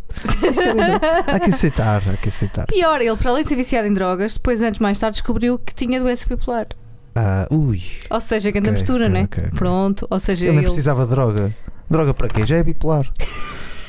É 1.28 1.34
há 1.34 1.40
que 1.40 1.50
aceitar, 1.50 2.02
há 2.08 2.16
que 2.16 2.28
aceitar. 2.28 2.66
Pior, 2.66 3.00
ele, 3.00 3.16
para 3.16 3.30
além 3.30 3.42
de 3.42 3.48
ser 3.48 3.56
viciado 3.56 3.86
em 3.88 3.92
drogas, 3.94 4.34
depois, 4.34 4.62
anos 4.62 4.78
mais 4.78 4.98
tarde, 4.98 5.14
descobriu 5.16 5.58
que 5.58 5.74
tinha 5.74 6.00
doença 6.00 6.24
bipolar. 6.28 6.66
Ah, 7.14 7.46
ui, 7.50 7.82
Ou 8.10 8.20
seja, 8.20 8.50
grande 8.50 8.68
Ok, 8.70 8.78
mistura, 8.80 9.04
ok, 9.06 9.12
né? 9.14 9.24
ok, 9.24 9.44
ok. 9.44 9.58
Pronto, 9.58 10.06
ou 10.08 10.20
seja, 10.20 10.44
ele 10.44 10.52
nem 10.52 10.58
ele. 10.60 10.66
precisava 10.68 11.04
de 11.04 11.10
droga. 11.10 11.52
Droga 11.90 12.14
para 12.14 12.28
quê? 12.28 12.46
Já 12.46 12.56
é 12.58 12.62
bipolar. 12.62 13.12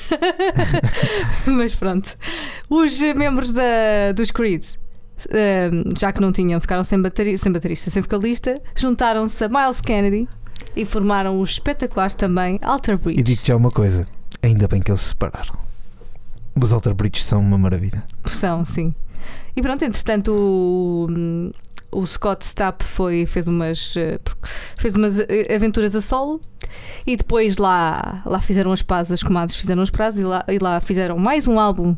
Mas 1.45 1.75
pronto. 1.75 2.15
Os 2.69 2.99
membros 3.15 3.51
da, 3.51 4.12
dos 4.15 4.32
Creed, 4.32 4.63
ehm, 5.32 5.84
já 5.97 6.12
que 6.12 6.21
não 6.21 6.32
tinham, 6.32 6.60
ficaram 6.60 6.84
sem, 6.84 7.01
bateri 7.01 7.38
sem 7.38 7.51
baterista, 7.51 7.89
sem 7.89 8.01
vocalista, 8.01 8.55
juntaram-se 8.75 9.43
a 9.43 9.49
Miles 9.49 9.82
Kennedy 9.82 10.27
e 10.75 10.86
formaram 10.86 11.39
os 11.39 11.51
espetaculares 11.51 12.15
também 12.15 12.60
Alter 12.63 12.97
Bridge. 12.97 13.19
E 13.19 13.23
digo-te 13.23 13.47
já 13.47 13.55
uma 13.55 13.71
coisa: 13.71 14.05
ainda 14.41 14.67
bem 14.67 14.82
que 14.82 14.89
eles 14.91 15.01
se 15.01 15.10
separaram. 15.10 15.68
Os 16.55 16.73
Alter 16.73 16.93
Bridges 16.93 17.25
são 17.25 17.39
uma 17.39 17.57
maravilha. 17.57 18.03
São, 18.31 18.65
sim. 18.65 18.93
E 19.55 19.62
pronto, 19.62 19.83
entretanto, 19.83 20.31
o, 20.31 21.07
o 21.91 22.05
Scott 22.05 22.45
Stapp 22.45 22.83
foi, 22.83 23.25
fez, 23.25 23.47
umas, 23.47 23.95
eh, 23.97 24.19
fez 24.77 24.95
umas 24.95 25.19
eh, 25.19 25.53
aventuras 25.53 25.95
a 25.95 26.01
solo 26.01 26.41
e 27.05 27.15
depois 27.15 27.57
lá, 27.57 28.21
lá 28.25 28.39
fizeram 28.39 28.71
as 28.71 28.81
pazes, 28.81 29.12
as 29.13 29.23
comadres 29.23 29.57
fizeram 29.57 29.81
as 29.81 29.89
pazes 29.89 30.19
e 30.19 30.23
lá, 30.23 30.45
e 30.47 30.59
lá 30.59 30.79
fizeram 30.79 31.17
mais 31.17 31.47
um 31.47 31.59
álbum 31.59 31.95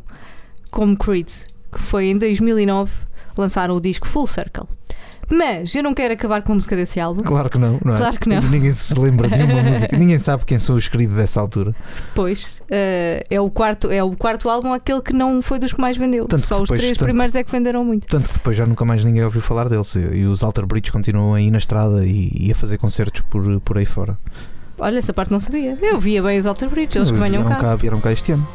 como 0.70 0.96
Creed, 0.96 1.28
que 1.70 1.78
foi 1.78 2.06
em 2.06 2.18
2009, 2.18 2.92
lançaram 3.36 3.76
o 3.76 3.80
disco 3.80 4.08
Full 4.08 4.26
Circle. 4.26 4.66
Mas 5.30 5.74
eu 5.74 5.82
não 5.82 5.94
quero 5.94 6.12
acabar 6.14 6.42
com 6.42 6.52
a 6.52 6.54
música 6.56 6.76
desse 6.76 7.00
álbum, 7.00 7.22
Claro 7.22 7.48
que 7.48 7.58
não, 7.58 7.78
não 7.84 7.94
é? 7.94 7.98
Claro 7.98 8.18
que 8.18 8.28
não. 8.28 8.42
Ninguém 8.42 8.72
se 8.72 8.98
lembra 8.98 9.28
de 9.28 9.42
uma 9.42 9.62
música, 9.62 9.96
ninguém 9.96 10.18
sabe 10.18 10.44
quem 10.44 10.58
sou 10.58 10.76
os 10.76 10.88
queridos 10.88 11.16
dessa 11.16 11.40
altura. 11.40 11.74
pois 12.14 12.60
eh, 12.70 13.24
é, 13.30 13.40
o 13.40 13.50
quarto, 13.50 13.90
é 13.90 14.02
o 14.02 14.14
quarto 14.16 14.48
álbum, 14.50 14.72
aquele 14.72 15.00
que 15.00 15.12
não 15.12 15.40
foi 15.42 15.58
dos 15.58 15.72
que 15.72 15.80
mais 15.80 15.96
vendeu. 15.96 16.26
Tanto 16.26 16.46
Só 16.46 16.56
os 16.56 16.62
depois- 16.62 16.80
três 16.80 16.96
tanto- 16.96 17.08
primeiros 17.08 17.34
é 17.34 17.42
que 17.42 17.50
venderam 17.50 17.84
muito. 17.84 18.06
Tanto 18.06 18.28
que 18.28 18.34
depois 18.34 18.56
já 18.56 18.66
nunca 18.66 18.84
mais 18.84 19.04
ninguém 19.04 19.24
ouviu 19.24 19.40
falar 19.40 19.68
deles. 19.68 19.94
E 19.94 20.24
os 20.24 20.42
Alter 20.42 20.66
Bridges 20.66 20.90
continuam 20.90 21.34
aí 21.34 21.50
na 21.50 21.58
estrada 21.58 22.04
e, 22.06 22.30
e 22.34 22.52
a 22.52 22.54
fazer 22.54 22.78
concertos 22.78 23.22
por, 23.22 23.60
por 23.60 23.78
aí 23.78 23.86
fora. 23.86 24.18
Olha, 24.78 24.98
essa 24.98 25.12
parte 25.12 25.30
não 25.30 25.38
sabia. 25.40 25.76
Eu 25.80 26.00
via 26.00 26.22
bem 26.22 26.38
os 26.38 26.46
Alter 26.46 26.68
Bridge, 26.68 26.98
eles 26.98 27.10
que 27.10 27.18
venham 27.18 27.42
vieram 27.44 27.60
cá. 27.60 27.76
Vieram 27.76 28.00
cá 28.00 28.10
este 28.12 28.32
ano. 28.32 28.46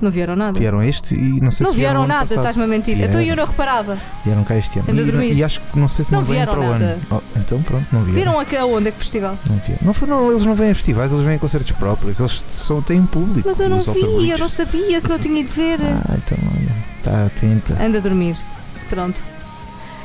Não 0.00 0.10
vieram 0.10 0.34
nada. 0.34 0.58
Vieram 0.58 0.82
este 0.82 1.14
e 1.14 1.40
não 1.40 1.50
sei 1.50 1.64
não 1.64 1.72
se 1.72 1.76
vieram 1.78 2.00
vieram 2.02 2.06
nada, 2.06 2.24
estás-me 2.34 2.62
a 2.64 2.66
mentir. 2.66 2.96
Vieram. 2.96 3.10
Então 3.10 3.22
eu 3.22 3.36
não 3.36 3.44
reparava. 3.44 3.98
Vieram 4.24 4.44
cá 4.44 4.56
este 4.56 4.78
ano. 4.78 5.22
E, 5.22 5.34
e 5.34 5.44
acho 5.44 5.60
que 5.60 5.78
não 5.78 5.88
sei 5.88 6.04
se 6.04 6.12
Não 6.12 6.20
não, 6.20 6.26
vêm 6.26 6.36
vieram 6.36 6.52
para 6.54 6.60
o 6.62 6.72
nada. 6.72 6.84
ano. 6.84 7.02
Oh, 7.10 7.38
então 7.38 7.62
pronto, 7.62 7.86
não 7.92 8.02
vieram. 8.02 8.14
Viram 8.18 8.40
aqui 8.40 8.56
aonde 8.56 8.88
é 8.88 8.90
que 8.92 8.98
festival? 8.98 9.36
Não, 9.48 9.56
vieram. 9.56 9.80
não, 9.82 10.06
não, 10.22 10.30
eles 10.30 10.46
não 10.46 10.54
vêm 10.54 10.70
a 10.70 10.74
festivais, 10.74 11.12
eles 11.12 11.24
vêm 11.24 11.34
a 11.36 11.38
concertos 11.38 11.72
próprios. 11.72 12.18
Eles 12.18 12.44
só 12.48 12.80
têm 12.80 13.04
público. 13.04 13.46
Mas 13.48 13.60
eu 13.60 13.68
não 13.68 13.80
vi, 13.82 14.30
eu 14.30 14.38
não 14.38 14.48
sabia, 14.48 15.00
se 15.00 15.08
não 15.08 15.18
tinha 15.18 15.40
ido 15.40 15.52
ver. 15.52 15.78
Ah, 15.82 16.14
então 16.16 16.38
olha, 16.56 16.76
está 16.98 17.26
atenta. 17.26 17.82
Anda 17.82 17.98
a 17.98 18.00
dormir. 18.00 18.36
Pronto. 18.88 19.20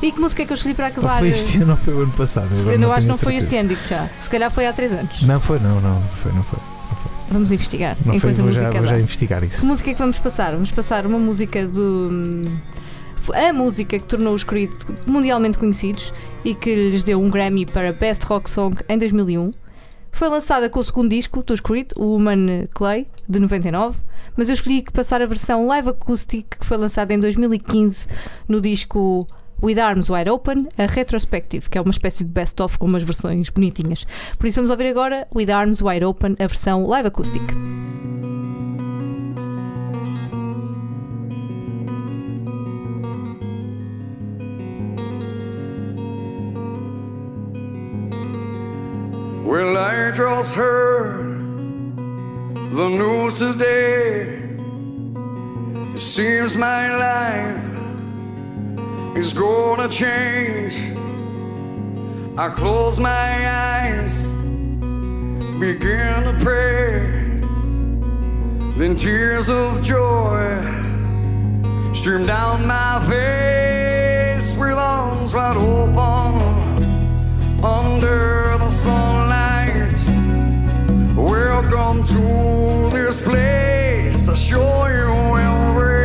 E 0.02 0.12
que 0.12 0.20
música 0.20 0.44
é 0.44 0.46
que 0.46 0.52
eu 0.52 0.56
escolhi 0.56 0.76
para 0.76 0.90
Não 0.90 0.98
acabar? 0.98 1.20
foi 1.20 1.30
este 1.30 1.62
ano 1.62 1.72
ou 1.72 1.78
foi 1.78 1.94
o 1.94 2.02
ano 2.02 2.12
passado? 2.12 2.50
Se- 2.56 2.68
eu 2.68 2.92
acho 2.92 3.02
que 3.02 3.08
não 3.08 3.16
a 3.16 3.18
foi 3.18 3.36
este 3.38 3.50
certeza. 3.52 3.60
ano, 3.62 3.70
digo 3.70 3.88
já. 3.88 4.10
Se 4.20 4.30
calhar 4.30 4.52
foi 4.52 4.68
há 4.68 4.74
3 4.74 4.92
anos. 4.92 5.22
Não 5.22 5.40
foi, 5.40 5.58
não, 5.60 5.80
não, 5.80 5.96
não 5.96 6.02
foi, 6.10 6.32
não 6.34 6.44
foi. 6.44 6.60
Vamos 7.30 7.52
investigar. 7.52 7.98
Não 8.06 8.14
enquanto 8.14 8.40
a 8.40 8.44
vou 8.44 8.52
já, 8.52 8.62
música 8.62 8.80
vou 8.82 8.90
já 8.90 9.00
investigar 9.00 9.42
Que 9.42 9.48
isso. 9.48 9.66
música 9.66 9.90
é 9.90 9.94
que 9.94 10.00
vamos 10.00 10.20
passar? 10.20 10.52
Vamos 10.54 10.72
passar 10.72 11.06
uma 11.06 11.18
música 11.20 11.68
do. 11.68 12.10
hum, 12.12 12.44
A 13.34 13.52
música 13.52 13.98
que 13.98 14.06
tornou 14.06 14.34
os 14.36 14.44
Creed 14.44 14.72
mundialmente 15.08 15.58
conhecidos 15.58 16.14
e 16.44 16.54
que 16.54 16.74
lhes 16.90 17.04
deu 17.04 17.20
um 17.22 17.30
Grammy 17.30 17.66
para 17.66 17.92
Best 17.92 18.24
Rock 18.26 18.50
Song 18.50 18.78
em 18.88 18.98
2001. 18.98 19.52
Foi 20.12 20.30
lançada 20.30 20.70
com 20.70 20.80
o 20.80 20.84
segundo 20.84 21.10
disco 21.10 21.44
dos 21.44 21.60
Creed, 21.60 21.90
o 21.98 22.16
Human 22.16 22.68
Clay, 22.74 23.06
de 23.28 23.38
99, 23.40 23.98
mas 24.38 24.48
eu 24.48 24.54
escolhi 24.54 24.82
que 24.82 24.92
passar 24.92 25.22
a 25.22 25.26
versão 25.26 25.68
live 25.68 25.90
acoustic 25.90 26.46
que 26.58 26.66
foi 26.66 26.78
lançada 26.78 27.14
em 27.14 27.20
2015 27.20 28.06
no 28.48 28.62
disco 28.62 29.28
With 29.62 29.80
Arms 29.80 30.10
Wide 30.10 30.30
Open, 30.30 30.68
a 30.78 30.86
Retrospective, 30.86 31.70
que 31.70 31.78
é 31.78 31.82
uma 31.82 31.92
espécie 31.92 32.24
de 32.24 32.30
best-of 32.30 32.78
com 32.78 32.86
umas 32.86 33.04
versões 33.04 33.50
bonitinhas. 33.50 34.06
Por 34.38 34.48
isso 34.48 34.58
vamos 34.58 34.70
ouvir 34.70 34.88
agora 34.88 35.28
With 35.34 35.50
Arms 35.50 35.82
Wide 35.82 36.06
Open, 36.06 36.36
a 36.40 36.48
versão 36.48 36.86
live 36.86 37.08
acoustic. 37.08 37.42
Well, 49.46 49.78
I 49.78 50.12
just 50.12 50.56
heard 50.56 51.40
the 52.76 52.90
news 52.90 53.40
today. 53.40 54.42
It 55.96 56.02
seems 56.02 56.58
my 56.58 56.90
life 56.98 57.65
is 59.16 59.32
gonna 59.32 59.88
change. 59.88 60.76
I 62.38 62.50
close 62.50 63.00
my 63.00 63.50
eyes, 63.50 64.36
begin 65.58 66.24
to 66.24 66.38
pray. 66.42 67.40
Then 68.78 68.96
tears 68.98 69.50
of 69.50 69.82
joy 69.84 70.62
stream 71.94 72.26
down 72.26 72.68
my 72.68 73.00
face 73.08 74.54
with 74.58 74.78
arms 74.78 75.34
wide 75.34 75.56
open 75.56 76.36
under 77.64 78.58
the 78.58 78.70
sunlight. 78.70 79.98
Welcome 81.16 82.04
to 82.04 82.90
this 82.96 83.22
place. 83.24 84.28
I 84.28 84.34
show 84.34 84.88
you 84.88 85.38
everything 85.38 86.05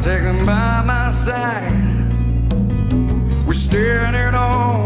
taken 0.00 0.44
by 0.44 0.82
my 0.84 1.10
side. 1.10 1.72
We're 3.46 3.54
staring 3.54 4.14
at 4.14 4.34
all. 4.34 4.85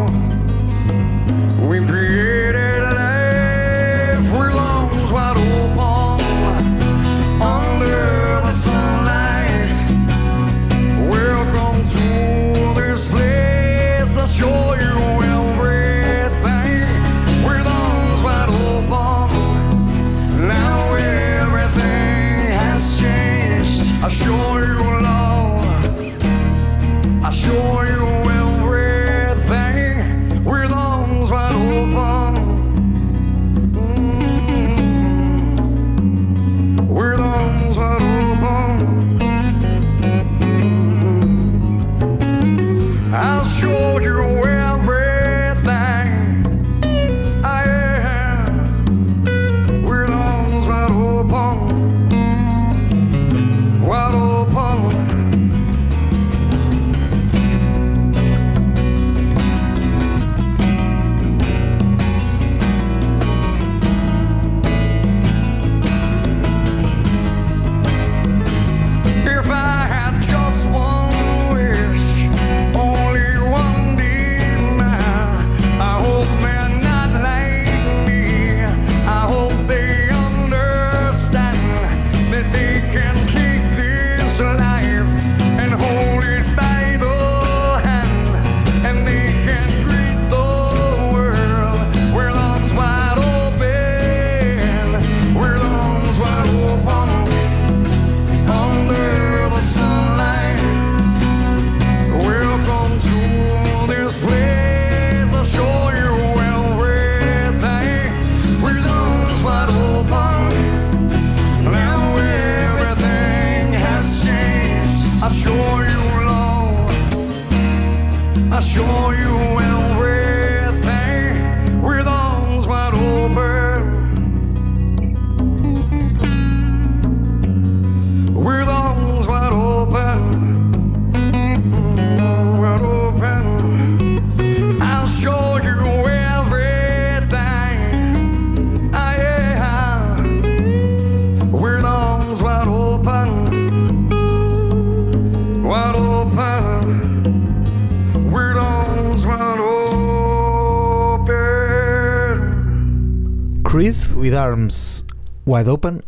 Wide 155.51 155.69
Open, 155.69 155.95
uh, 155.95 156.01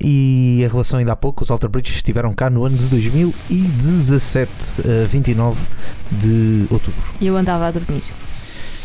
e 0.00 0.62
a 0.64 0.68
relação 0.68 0.98
ainda 0.98 1.12
há 1.12 1.16
pouco, 1.16 1.42
os 1.42 1.50
Alter 1.50 1.70
Bridge 1.70 1.92
estiveram 1.92 2.32
cá 2.32 2.50
no 2.50 2.64
ano 2.66 2.76
de 2.76 2.86
2017, 2.86 4.80
uh, 4.80 5.08
29 5.08 5.58
de 6.12 6.66
outubro. 6.70 7.00
E 7.20 7.26
eu 7.26 7.36
andava 7.36 7.66
a 7.66 7.70
dormir. 7.70 8.02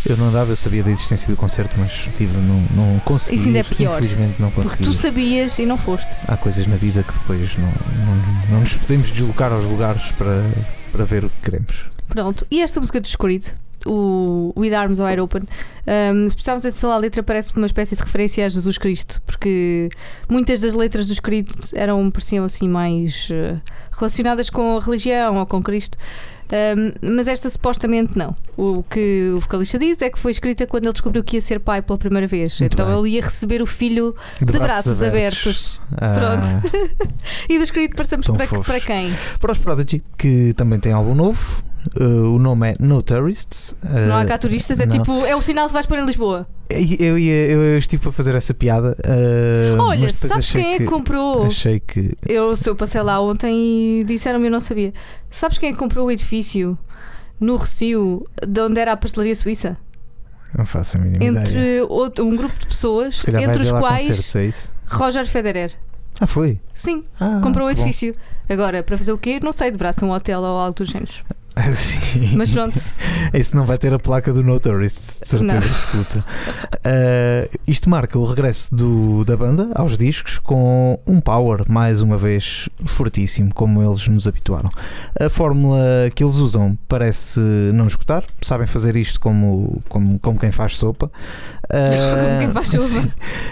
Eu 0.05 0.15
não 0.15 0.25
andava, 0.25 0.51
eu 0.51 0.55
sabia 0.55 0.83
da 0.83 0.91
existência 0.91 1.33
do 1.33 1.35
concerto, 1.35 1.73
mas 1.79 2.07
tive, 2.15 2.37
não, 2.37 2.61
não 2.75 2.99
consegui. 2.99 3.37
Isso 3.37 3.47
ainda 3.47 3.59
é 3.59 3.63
pior. 3.63 3.95
Infelizmente 3.95 4.39
não 4.39 4.51
Porque 4.51 4.69
consegui. 4.69 4.83
tu 4.83 4.93
sabias 4.93 5.57
e 5.57 5.65
não 5.65 5.77
foste. 5.77 6.09
Há 6.27 6.37
coisas 6.37 6.67
na 6.67 6.75
vida 6.75 7.01
que 7.03 7.13
depois 7.13 7.57
não, 7.57 7.67
não, 7.67 8.51
não 8.51 8.59
nos 8.59 8.77
podemos 8.77 9.09
deslocar 9.09 9.51
aos 9.51 9.65
lugares 9.65 10.11
para, 10.11 10.45
para 10.91 11.05
ver 11.05 11.25
o 11.25 11.29
que 11.29 11.49
queremos. 11.49 11.85
Pronto, 12.07 12.45
e 12.51 12.61
esta 12.61 12.79
música 12.79 13.01
dos 13.01 13.15
Creed, 13.15 13.45
o 13.85 14.53
With 14.57 14.73
Arms 14.73 14.99
Wide 14.99 15.21
Open, 15.21 15.43
um, 15.43 16.29
se 16.29 16.35
prestarmos 16.35 16.65
atenção 16.65 16.91
à 16.91 16.97
letra, 16.97 17.21
parece 17.21 17.55
uma 17.55 17.67
espécie 17.67 17.95
de 17.95 18.01
referência 18.01 18.45
a 18.45 18.49
Jesus 18.49 18.77
Cristo, 18.77 19.21
porque 19.25 19.89
muitas 20.29 20.61
das 20.61 20.73
letras 20.73 21.05
dos 21.07 21.19
Creed 21.19 21.47
eram, 21.73 22.09
pareciam 22.09 22.45
assim 22.45 22.67
mais 22.67 23.29
eh, 23.31 23.57
relacionadas 23.91 24.49
com 24.49 24.77
a 24.77 24.81
religião 24.81 25.37
ou 25.37 25.45
com 25.45 25.61
Cristo. 25.61 25.97
Um, 26.45 27.15
mas 27.15 27.27
esta 27.27 27.49
supostamente 27.49 28.15
não. 28.15 28.35
O 28.55 28.83
que 28.83 29.31
o 29.35 29.39
vocalista 29.39 29.79
diz 29.79 29.99
é 30.01 30.09
que 30.11 30.19
foi 30.19 30.31
escrita 30.31 30.67
quando 30.67 30.83
ele 30.85 30.93
descobriu 30.93 31.23
que 31.23 31.37
ia 31.37 31.41
ser 31.41 31.59
pai 31.59 31.81
pela 31.81 31.97
primeira 31.97 32.27
vez. 32.27 32.59
Muito 32.59 32.73
então 32.73 32.85
bem. 32.87 32.99
ele 32.99 33.09
ia 33.15 33.21
receber 33.23 33.63
o 33.63 33.65
filho 33.65 34.15
de, 34.39 34.53
braços, 34.53 35.01
abertos. 35.01 35.81
Ah, 35.97 36.61
E 37.49 37.57
dos 37.57 37.71
Creed 37.71 37.95
passamos 37.95 38.27
Tão 38.27 38.35
para, 38.35 38.45
fofos. 38.45 38.67
para 38.67 38.79
quem? 38.79 39.11
para 39.39 39.51
os 39.51 39.57
Prodigy, 39.57 40.03
que 40.17 40.53
também 40.53 40.79
tem 40.79 40.91
álbum 40.91 41.15
novo. 41.15 41.63
Uh, 41.99 42.33
o 42.35 42.39
nome 42.39 42.71
é 42.71 42.75
No 42.79 43.01
Tourists. 43.01 43.75
uh, 43.83 44.07
Não 44.07 44.17
há 44.17 44.25
cá 44.25 44.37
turistas, 44.37 44.79
é 44.79 44.85
não. 44.85 44.97
tipo, 44.97 45.25
é 45.25 45.35
o 45.35 45.41
sinal 45.41 45.67
que 45.67 45.73
vais 45.73 45.85
pôr 45.85 45.97
em 45.99 46.05
Lisboa. 46.05 46.47
E 46.71 46.97
Eu, 47.03 47.17
ia, 47.19 47.47
eu 47.47 47.77
estive 47.77 48.01
para 48.03 48.11
fazer 48.11 48.33
essa 48.35 48.53
piada. 48.53 48.95
uh, 49.05 49.81
Olha, 49.81 50.09
sabes 50.11 50.51
quem 50.51 50.73
é 50.73 50.77
que 50.77 50.83
que 50.85 50.89
comprou? 50.89 51.45
Achei 51.45 51.79
que. 51.79 52.13
Eu, 52.27 52.53
eu 52.65 52.75
passei 52.75 53.01
lá 53.01 53.19
ontem 53.21 53.99
e 53.99 54.03
disseram-me 54.03 54.47
eu 54.47 54.51
não 54.51 54.61
sabia. 54.61 54.93
Sabes 55.29 55.57
quem 55.57 55.69
é 55.69 55.71
que 55.73 55.77
comprou 55.79 56.07
o 56.07 56.11
edifício 56.11 56.77
no 57.39 57.57
Recio, 57.57 58.25
de 58.47 58.61
onde 58.61 58.79
era 58.79 58.93
a 58.93 58.97
pastelaria 58.97 59.35
suíça? 59.35 59.77
Não 60.57 60.65
faço 60.65 60.97
a 60.97 61.01
mínima 61.01 61.23
ideia. 61.23 61.43
Entre 61.43 61.81
outro- 61.89 62.25
um 62.25 62.35
grupo 62.35 62.57
de 62.57 62.65
pessoas, 62.65 63.23
entre 63.27 63.61
os 63.61 63.71
quais 63.71 64.35
é? 64.35 64.51
Roger 64.87 65.27
Federer. 65.27 65.73
Ah, 66.21 66.25
foi? 66.27 66.61
Sim, 66.73 67.03
Ah, 67.19 67.41
comprou 67.43 67.67
o 67.67 67.69
que 67.69 67.75
bom. 67.75 67.81
edifício. 67.81 68.15
Agora, 68.47 68.81
para 68.81 68.97
fazer 68.97 69.11
o 69.11 69.17
quê? 69.17 69.37
Não 69.43 69.51
sei, 69.51 69.69
deverá 69.69 69.91
ser 69.91 70.05
um 70.05 70.11
hotel 70.11 70.39
ou 70.39 70.45
algo 70.59 70.73
do 70.73 70.85
género. 70.85 71.11
Sim. 71.73 72.35
Mas 72.35 72.49
pronto, 72.49 72.79
Esse 73.33 73.55
não 73.55 73.65
vai 73.65 73.77
ter 73.77 73.93
a 73.93 73.99
placa 73.99 74.33
do 74.33 74.43
No 74.43 74.59
Tourists, 74.59 75.19
de 75.23 75.27
certeza 75.29 75.67
Não. 75.67 75.75
absoluta. 75.75 76.25
Uh, 76.85 77.59
isto 77.67 77.89
marca 77.89 78.17
o 78.19 78.25
regresso 78.25 78.75
do- 78.75 79.23
da 79.25 79.35
banda 79.37 79.69
aos 79.75 79.97
discos 79.97 80.37
com 80.37 80.99
um 81.07 81.19
power, 81.21 81.63
mais 81.67 82.01
uma 82.01 82.17
vez, 82.17 82.67
fortíssimo, 82.85 83.53
como 83.53 83.81
eles 83.81 84.07
nos 84.07 84.27
habituaram. 84.27 84.69
A 85.19 85.29
fórmula 85.29 85.79
que 86.13 86.23
eles 86.23 86.35
usam 86.35 86.77
parece 86.87 87.39
não 87.73 87.87
escutar, 87.87 88.23
sabem 88.41 88.67
fazer 88.67 88.95
isto 88.95 89.19
como, 89.19 89.81
como, 89.89 90.19
como 90.19 90.37
quem 90.39 90.51
faz 90.51 90.75
sopa. 90.77 91.09
Uh, 91.65 91.65
Como 92.25 92.39
quem 92.39 92.49
faz 92.51 92.67
sopa. 92.69 93.09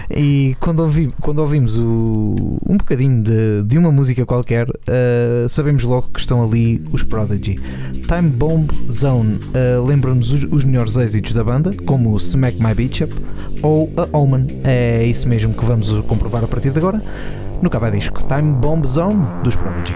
E 0.08 0.56
quando, 0.60 0.80
ouvi- 0.80 1.12
quando 1.20 1.40
ouvimos 1.40 1.76
o- 1.76 2.58
um 2.68 2.76
bocadinho 2.76 3.20
de, 3.22 3.62
de 3.64 3.76
uma 3.76 3.90
música 3.90 4.24
qualquer, 4.24 4.68
uh, 4.68 5.48
sabemos 5.48 5.82
logo 5.82 6.10
que 6.12 6.20
estão 6.20 6.42
ali 6.42 6.80
os 6.92 7.02
Prodigy. 7.02 7.58
Time 8.02 8.30
Bomb 8.30 8.66
Zone 8.84 9.38
uh, 9.54 9.84
lembra-nos 9.84 10.32
os, 10.32 10.44
os 10.52 10.64
melhores 10.64 10.96
êxitos 10.96 11.32
da 11.32 11.44
banda, 11.44 11.72
como 11.84 12.12
o 12.12 12.16
Smack 12.16 12.62
My 12.62 12.74
Beach 12.74 13.04
Up 13.04 13.14
ou 13.62 13.90
a 13.96 14.16
Omen. 14.16 14.46
É 14.64 15.04
isso 15.04 15.28
mesmo 15.28 15.54
que 15.54 15.64
vamos 15.64 15.90
comprovar 16.06 16.44
a 16.44 16.48
partir 16.48 16.70
de 16.70 16.78
agora 16.78 17.02
no 17.62 17.70
Cava 17.70 17.90
Disco. 17.90 18.22
Time 18.24 18.52
Bomb 18.52 18.86
Zone 18.86 19.24
dos 19.42 19.56
Prodigy. 19.56 19.94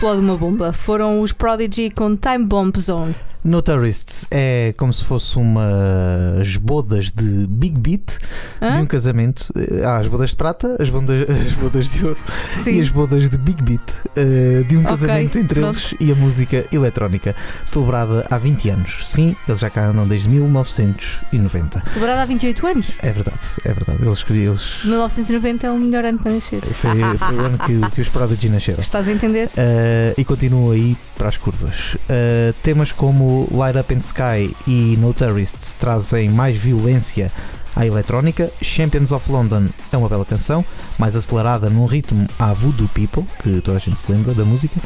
Explode 0.00 0.20
uma 0.22 0.34
bomba. 0.34 0.72
Foram 0.72 1.20
os 1.20 1.30
Prodigy 1.30 1.90
com 1.90 2.16
Time 2.16 2.46
Bomb 2.46 2.72
Zone. 2.80 3.14
No 3.42 3.62
Tourists 3.62 4.26
é 4.30 4.74
como 4.76 4.92
se 4.92 5.02
fosse 5.02 5.38
umas 5.38 6.58
bodas 6.58 7.10
de 7.10 7.46
Big 7.46 7.78
Beat 7.78 8.18
Hã? 8.60 8.72
de 8.74 8.78
um 8.80 8.86
casamento. 8.86 9.50
Há 9.82 9.96
as 9.96 10.08
bodas 10.08 10.30
de 10.30 10.36
prata, 10.36 10.76
as 10.78 10.90
bodas, 10.90 11.24
as 11.30 11.52
bodas 11.54 11.90
de 11.90 12.04
ouro 12.04 12.18
Sim. 12.62 12.72
e 12.72 12.80
as 12.82 12.90
bodas 12.90 13.30
de 13.30 13.38
Big 13.38 13.62
Beat 13.62 13.80
eh, 14.14 14.62
de 14.68 14.76
um 14.76 14.82
casamento 14.82 15.38
entre 15.38 15.60
pronto. 15.60 15.74
eles 15.74 15.94
e 15.98 16.12
a 16.12 16.14
música 16.14 16.66
eletrónica, 16.70 17.34
celebrada 17.64 18.26
há 18.30 18.36
20 18.36 18.68
anos. 18.68 19.02
Sim, 19.06 19.34
eles 19.48 19.60
já 19.60 19.70
cá 19.70 19.86
andam 19.86 20.06
desde 20.06 20.28
1990. 20.28 21.82
Celebrado 21.94 22.20
há 22.20 22.24
28 22.26 22.66
anos. 22.66 22.86
É 23.02 23.10
verdade, 23.10 23.38
é 23.64 23.72
verdade. 23.72 24.02
Eles, 24.04 24.22
eles 24.28 24.84
1990 24.84 25.66
é 25.66 25.70
o 25.70 25.78
melhor 25.78 26.04
ano 26.04 26.18
para 26.18 26.32
nascer. 26.32 26.60
foi, 26.60 27.00
foi 27.00 27.36
o 27.36 27.40
ano 27.40 27.58
que, 27.58 27.90
que 27.94 28.00
os 28.02 28.08
Prodigy 28.10 28.50
nasceram. 28.50 28.80
Estás 28.80 29.08
a 29.08 29.12
entender? 29.12 29.48
Uh, 29.48 30.14
e 30.18 30.24
continua 30.26 30.74
aí 30.74 30.94
para 31.16 31.28
as 31.28 31.38
curvas. 31.38 31.94
Uh, 31.94 32.52
temas 32.62 32.92
como 32.92 33.29
Light 33.50 33.78
Up 33.78 33.92
in 33.92 33.98
Sky 33.98 34.54
e 34.66 34.96
No 34.98 35.14
Terrorists 35.14 35.74
trazem 35.74 36.28
mais 36.28 36.56
violência 36.56 37.30
à 37.74 37.86
eletrónica. 37.86 38.50
Champions 38.62 39.12
of 39.12 39.30
London 39.30 39.68
é 39.92 39.96
uma 39.96 40.08
bela 40.08 40.24
canção, 40.24 40.64
mais 40.98 41.16
acelerada 41.16 41.70
num 41.70 41.86
ritmo 41.86 42.26
à 42.38 42.52
Voodoo 42.52 42.88
People, 42.88 43.24
que 43.42 43.60
toda 43.60 43.76
a 43.76 43.80
gente 43.80 43.98
se 43.98 44.10
lembra 44.10 44.34
da 44.34 44.44
música. 44.44 44.80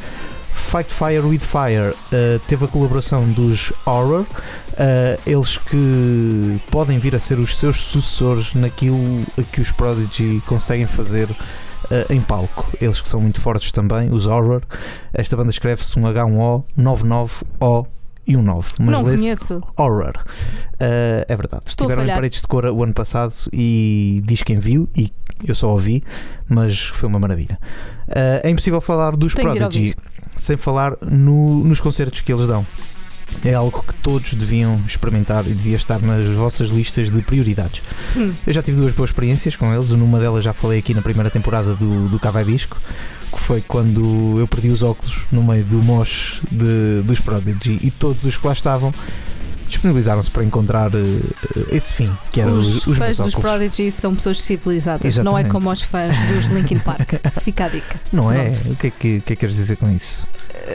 Fight 0.52 0.92
Fire 0.92 1.26
with 1.26 1.40
Fire 1.40 1.90
uh, 1.90 2.38
teve 2.46 2.64
a 2.64 2.68
colaboração 2.68 3.28
dos 3.32 3.72
Horror, 3.84 4.22
uh, 4.22 5.20
eles 5.26 5.56
que 5.58 6.60
podem 6.70 6.98
vir 6.98 7.14
a 7.14 7.18
ser 7.18 7.38
os 7.38 7.56
seus 7.58 7.76
sucessores 7.76 8.54
naquilo 8.54 9.24
que 9.52 9.60
os 9.60 9.72
Prodigy 9.72 10.40
conseguem 10.46 10.86
fazer 10.86 11.28
uh, 11.30 12.12
em 12.12 12.20
palco. 12.20 12.70
Eles 12.80 13.00
que 13.00 13.08
são 13.08 13.20
muito 13.20 13.40
fortes 13.40 13.72
também, 13.72 14.10
os 14.12 14.26
Horror. 14.26 14.62
Esta 15.12 15.36
banda 15.36 15.50
escreve-se 15.50 15.98
um 15.98 16.02
H1O, 16.02 16.64
99O 16.78 17.86
e 18.26 18.36
um 18.36 18.42
9. 18.42 18.72
Mas 18.80 18.88
Não 18.88 19.02
conheço. 19.04 19.62
Horror. 19.76 20.12
Uh, 20.74 21.24
é 21.28 21.36
verdade. 21.36 21.64
Estou 21.66 21.86
Estiveram 21.86 22.08
em 22.08 22.14
paredes 22.14 22.40
de 22.40 22.46
cor 22.46 22.64
o 22.66 22.82
ano 22.82 22.94
passado 22.94 23.32
e 23.52 24.22
diz 24.24 24.42
quem 24.42 24.56
viu, 24.58 24.88
e 24.96 25.12
eu 25.46 25.54
só 25.54 25.70
ouvi, 25.70 26.02
mas 26.48 26.78
foi 26.78 27.08
uma 27.08 27.18
maravilha. 27.18 27.58
Uh, 28.08 28.40
é 28.42 28.50
impossível 28.50 28.80
falar 28.80 29.16
dos 29.16 29.34
Tenho 29.34 29.54
Prodigy 29.54 29.94
sem 30.36 30.56
falar 30.56 30.96
no- 31.02 31.62
nos 31.64 31.80
concertos 31.80 32.20
que 32.20 32.32
eles 32.32 32.48
dão. 32.48 32.66
É 33.44 33.54
algo 33.54 33.82
que 33.82 33.94
todos 33.94 34.34
deviam 34.34 34.80
experimentar 34.86 35.44
e 35.46 35.54
devia 35.54 35.76
estar 35.76 36.00
nas 36.00 36.28
vossas 36.28 36.70
listas 36.70 37.10
de 37.10 37.20
prioridades. 37.22 37.82
Hum. 38.16 38.32
Eu 38.46 38.52
já 38.52 38.62
tive 38.62 38.76
duas 38.78 38.92
boas 38.92 39.10
experiências 39.10 39.56
com 39.56 39.72
eles. 39.74 39.90
Numa 39.90 40.20
delas 40.20 40.44
já 40.44 40.52
falei 40.52 40.78
aqui 40.78 40.94
na 40.94 41.02
primeira 41.02 41.30
temporada 41.30 41.74
do, 41.74 42.08
do 42.08 42.20
Cavai 42.20 42.44
Disco, 42.44 42.76
que 43.34 43.40
foi 43.40 43.60
quando 43.60 44.38
eu 44.38 44.46
perdi 44.46 44.68
os 44.68 44.82
óculos 44.82 45.26
no 45.32 45.42
meio 45.42 45.64
do 45.64 45.82
mosh 45.82 46.40
de, 46.50 47.02
dos 47.02 47.20
Prodigy 47.20 47.78
e 47.82 47.90
todos 47.90 48.24
os 48.24 48.36
que 48.36 48.46
lá 48.46 48.52
estavam 48.52 48.94
disponibilizaram-se 49.68 50.30
para 50.30 50.44
encontrar 50.44 50.90
eh, 50.94 51.64
esse 51.70 51.92
fim, 51.92 52.10
que 52.30 52.40
eram 52.40 52.52
Os, 52.52 52.86
os, 52.86 52.96
fãs 52.96 53.16
dos. 53.16 53.34
Prodigy 53.34 53.90
são 53.90 54.14
pessoas 54.14 54.40
civilizadas, 54.42 55.02
não 55.18 55.36
é 55.36 55.40
Exatamente. 55.42 55.50
como 55.50 55.70
os 55.70 55.82
fãs 55.82 56.16
dos 56.28 56.46
Linkin 56.46 56.78
Park. 56.78 57.14
Fica 57.42 57.64
a 57.64 57.68
dica. 57.68 58.00
Não 58.12 58.30
é? 58.30 58.50
Pronto. 58.50 58.72
O 58.72 58.76
que 58.76 58.86
é 58.86 58.90
que, 58.90 58.98
que 58.98 59.14
é 59.16 59.20
que 59.20 59.36
queres 59.36 59.56
dizer 59.56 59.76
com 59.76 59.90
isso? 59.90 60.26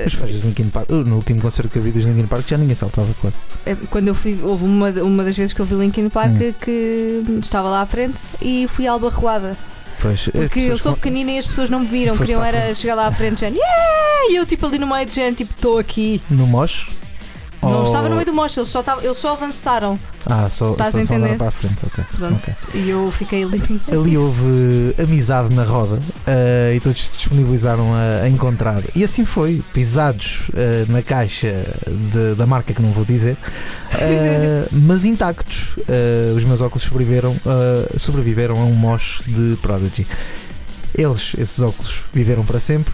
Os 0.05 0.14
fãs 0.14 0.32
dos 0.32 0.43
Linkin 0.43 0.70
Park, 0.70 0.89
no 0.89 1.16
último 1.16 1.41
concerto 1.41 1.70
que 1.72 1.78
eu 1.78 1.84
vi 1.84 1.91
dos 1.91 2.03
Linkin 2.03 2.28
Park 2.28 2.47
já 2.47 2.57
ninguém 2.57 2.76
saltava 2.76 3.14
quase. 3.22 3.38
É, 3.66 3.76
Quando 3.89 4.07
eu 4.10 4.16
fui, 4.16 4.38
houve 4.43 4.66
uma, 4.66 4.89
uma 4.89 5.24
das 5.24 5.38
vezes 5.38 5.53
que 5.53 5.62
eu 5.62 5.66
vi 5.66 5.76
Linkin 5.76 6.10
Park 6.10 6.30
Hum. 6.32 6.53
que 6.60 7.24
estava 7.41 7.70
lá 7.70 7.82
à 7.82 7.86
frente 7.86 8.18
e 8.41 8.68
fui 8.68 8.86
alba 8.86 9.10
roada. 9.10 9.55
Pois, 10.02 10.28
as 10.28 10.32
Porque 10.32 10.60
eu 10.62 10.78
sou 10.78 10.93
pequenina 10.93 11.32
e 11.32 11.38
as 11.39 11.47
pessoas 11.47 11.70
não 11.70 11.82
me 11.82 11.88
viram, 11.88 12.16
Foste 12.16 12.28
queriam 12.28 12.41
para 12.41 12.58
a 12.58 12.62
era 12.62 12.76
chegar 12.76 12.95
lá 12.95 13.08
à 13.08 13.12
frente, 13.12 13.41
gente, 13.41 13.58
yeah! 13.58 14.32
e 14.32 14.36
eu 14.36 14.45
tipo 14.45 14.66
ali 14.66 14.80
no 14.80 14.88
meio 14.88 15.06
de 15.06 15.14
gente, 15.14 15.38
tipo, 15.39 15.54
estou 15.54 15.78
aqui. 15.78 16.22
No 16.30 16.47
Não 17.62 17.80
Ou- 17.80 17.86
estava 17.88 18.07
no 18.07 18.16
meio 18.16 18.26
do 18.26 18.34
mocho, 18.34 18.60
eles 18.62 18.70
só, 18.70 18.82
eles 19.01 19.18
só 19.18 19.34
avançaram. 19.34 19.99
Ah, 20.26 20.49
só, 20.49 20.72
Estás 20.72 20.91
só, 20.91 20.99
a 21.16 21.36
para 21.36 21.47
a 21.49 21.51
frente, 21.51 21.76
ok. 21.86 22.03
Pronto. 22.16 22.36
ok. 22.36 22.53
E 22.74 22.89
eu 22.89 23.12
fiquei 23.12 23.43
ali. 23.43 23.62
Ali 23.91 24.18
houve 24.18 24.95
amizade 25.01 25.53
na 25.53 25.64
roda 25.64 25.99
eh, 26.26 26.74
e 26.76 26.80
todos 26.80 27.05
se 27.10 27.18
disponibilizaram 27.18 27.93
a, 27.93 28.24
a 28.24 28.30
encontrar. 28.30 28.82
E 28.95 29.03
assim 29.03 29.26
foi, 29.26 29.62
pisados 29.74 30.43
eh, 30.55 30.86
na 30.88 31.01
caixa 31.01 31.66
de- 32.14 32.36
da 32.36 32.45
marca 32.45 32.74
que 32.74 32.82
não 32.82 32.91
vou 32.91 33.03
dizer, 33.03 33.36
eh, 33.99 34.66
mas 34.72 35.03
intactos. 35.03 35.76
Os 36.38 36.43
meus 36.45 36.62
óculos 36.62 36.84
sobreviveram, 36.84 37.36
sobreviveram 37.97 38.55
a 38.62 38.64
um 38.66 38.74
mosh 38.74 39.22
de 39.28 39.57
Prodigy. 39.62 40.07
Eles, 40.95 41.34
esses 41.38 41.62
óculos, 41.62 42.03
viveram 42.14 42.43
para 42.45 42.60
sempre 42.60 42.93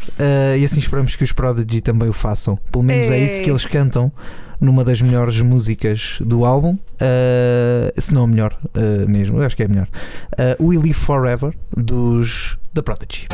e 0.59 0.65
assim 0.65 0.79
esperamos 0.79 1.15
que 1.15 1.23
os 1.23 1.31
Prodigy 1.31 1.81
também 1.81 2.09
o 2.09 2.13
façam. 2.13 2.57
Pelo 2.71 2.83
menos 2.83 3.09
é 3.11 3.19
isso 3.19 3.37
que 3.41 3.45
Ei. 3.45 3.51
eles 3.51 3.65
cantam 3.65 4.11
numa 4.59 4.83
das 4.83 5.01
melhores 5.01 5.41
músicas 5.41 6.17
do 6.21 6.45
álbum, 6.45 6.77
eh, 6.99 7.93
se 7.97 8.13
não 8.13 8.23
a 8.23 8.27
melhor 8.27 8.57
eh, 8.73 9.05
mesmo, 9.05 9.39
eu 9.39 9.45
acho 9.45 9.55
que 9.55 9.63
é 9.63 9.65
a 9.65 9.69
melhor. 9.69 9.87
Uh, 10.59 10.67
We 10.67 10.77
Live 10.77 10.93
Forever 10.93 11.53
dos 11.75 12.57
The 12.73 12.81
Prodigy. 12.81 13.27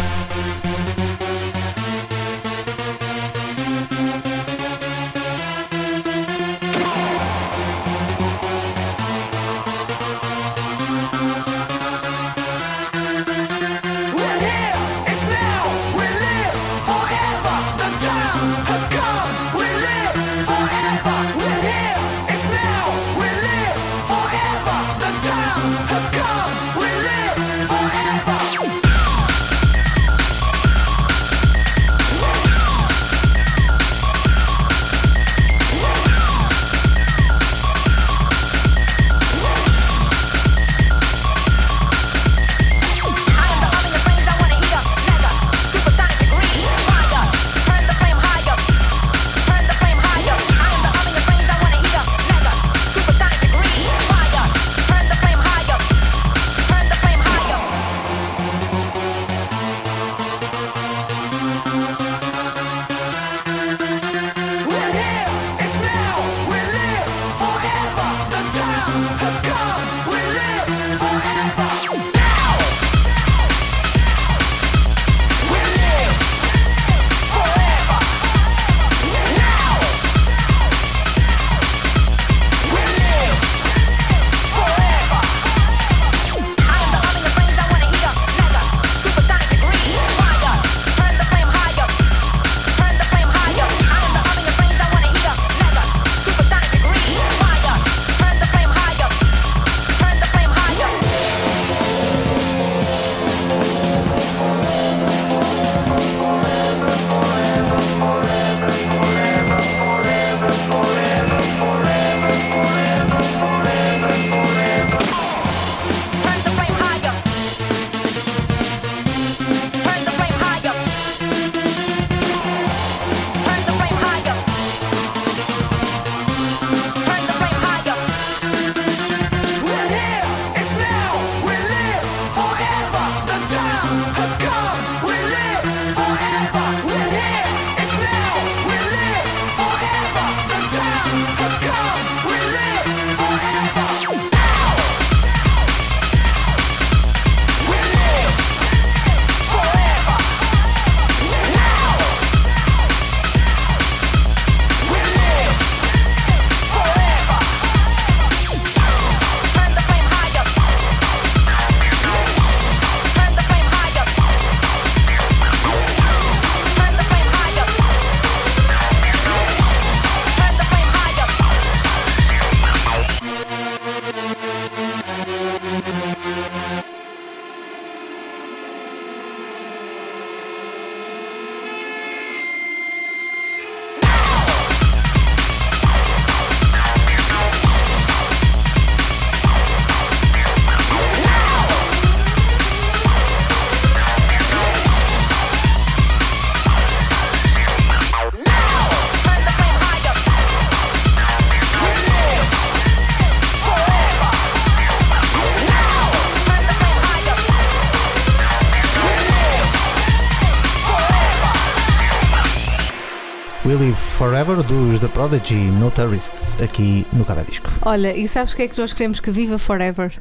We 213.71 213.77
Live 213.77 213.95
Forever 213.95 214.61
dos 214.63 214.99
The 214.99 215.07
Prodigy 215.07 215.55
No 215.55 215.89
Tourists 215.89 216.61
aqui 216.61 217.07
no 217.13 217.23
Cada 217.23 217.41
Disco. 217.41 217.69
Olha, 217.83 218.13
e 218.13 218.27
sabes 218.27 218.51
o 218.51 218.55
que 218.57 218.63
é 218.63 218.67
que 218.67 218.77
nós 218.77 218.91
queremos 218.91 219.21
que 219.21 219.31
viva 219.31 219.57
forever? 219.57 220.11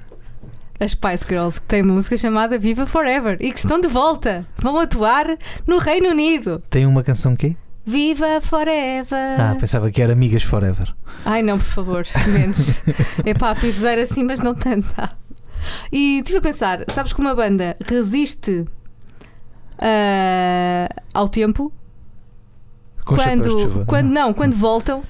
As 0.78 0.92
Spice 0.92 1.26
Girls, 1.28 1.60
que 1.60 1.66
têm 1.66 1.82
uma 1.82 1.94
música 1.94 2.16
chamada 2.16 2.56
Viva 2.56 2.86
Forever 2.86 3.38
e 3.40 3.50
que 3.50 3.58
estão 3.58 3.80
de 3.80 3.88
volta. 3.88 4.46
Vão 4.56 4.78
atuar 4.78 5.26
no 5.66 5.78
Reino 5.78 6.10
Unido. 6.10 6.62
Tem 6.70 6.86
uma 6.86 7.02
canção 7.02 7.34
que 7.34 7.56
Viva 7.84 8.40
Forever! 8.40 9.40
Ah, 9.40 9.56
pensava 9.58 9.90
que 9.90 10.00
era 10.00 10.12
Amigas 10.12 10.44
Forever. 10.44 10.94
Ai 11.24 11.42
não, 11.42 11.58
por 11.58 11.66
favor, 11.66 12.06
menos. 12.28 12.82
é 13.26 13.34
pá, 13.34 13.52
pirzar 13.56 13.98
assim, 13.98 14.22
mas 14.22 14.38
não 14.38 14.54
tanto. 14.54 14.86
Ah. 14.96 15.10
E 15.90 16.18
estive 16.18 16.38
a 16.38 16.40
pensar, 16.40 16.84
sabes 16.88 17.12
que 17.12 17.20
uma 17.20 17.34
banda 17.34 17.76
resiste 17.88 18.64
ah, 19.76 20.88
ao 21.12 21.28
tempo 21.28 21.72
Com 23.10 23.16
quando, 23.16 23.86
quando 23.86 24.08
não, 24.08 24.32
quando 24.32 24.54
voltam 24.54 25.02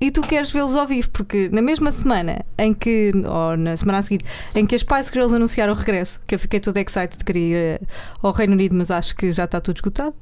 e 0.00 0.10
tu 0.10 0.20
queres 0.22 0.50
vê-los 0.50 0.74
ao 0.74 0.86
vivo, 0.86 1.08
porque 1.10 1.48
na 1.52 1.62
mesma 1.62 1.92
semana 1.92 2.44
em 2.58 2.74
que, 2.74 3.12
ou 3.14 3.56
na 3.56 3.76
semana 3.76 3.98
a 3.98 4.02
seguir, 4.02 4.24
em 4.54 4.66
que 4.66 4.74
as 4.74 4.80
Spice 4.80 5.12
Girls 5.12 5.34
anunciaram 5.34 5.72
o 5.72 5.76
regresso, 5.76 6.20
que 6.26 6.34
eu 6.34 6.38
fiquei 6.38 6.60
toda 6.60 6.80
excited 6.80 7.16
de 7.16 7.24
querer 7.24 7.40
ir 7.40 7.54
eh, 7.54 7.80
ao 8.20 8.32
Reino 8.32 8.54
Unido, 8.54 8.74
mas 8.74 8.90
acho 8.90 9.14
que 9.14 9.30
já 9.32 9.44
está 9.44 9.60
tudo 9.60 9.76
esgotado. 9.76 10.14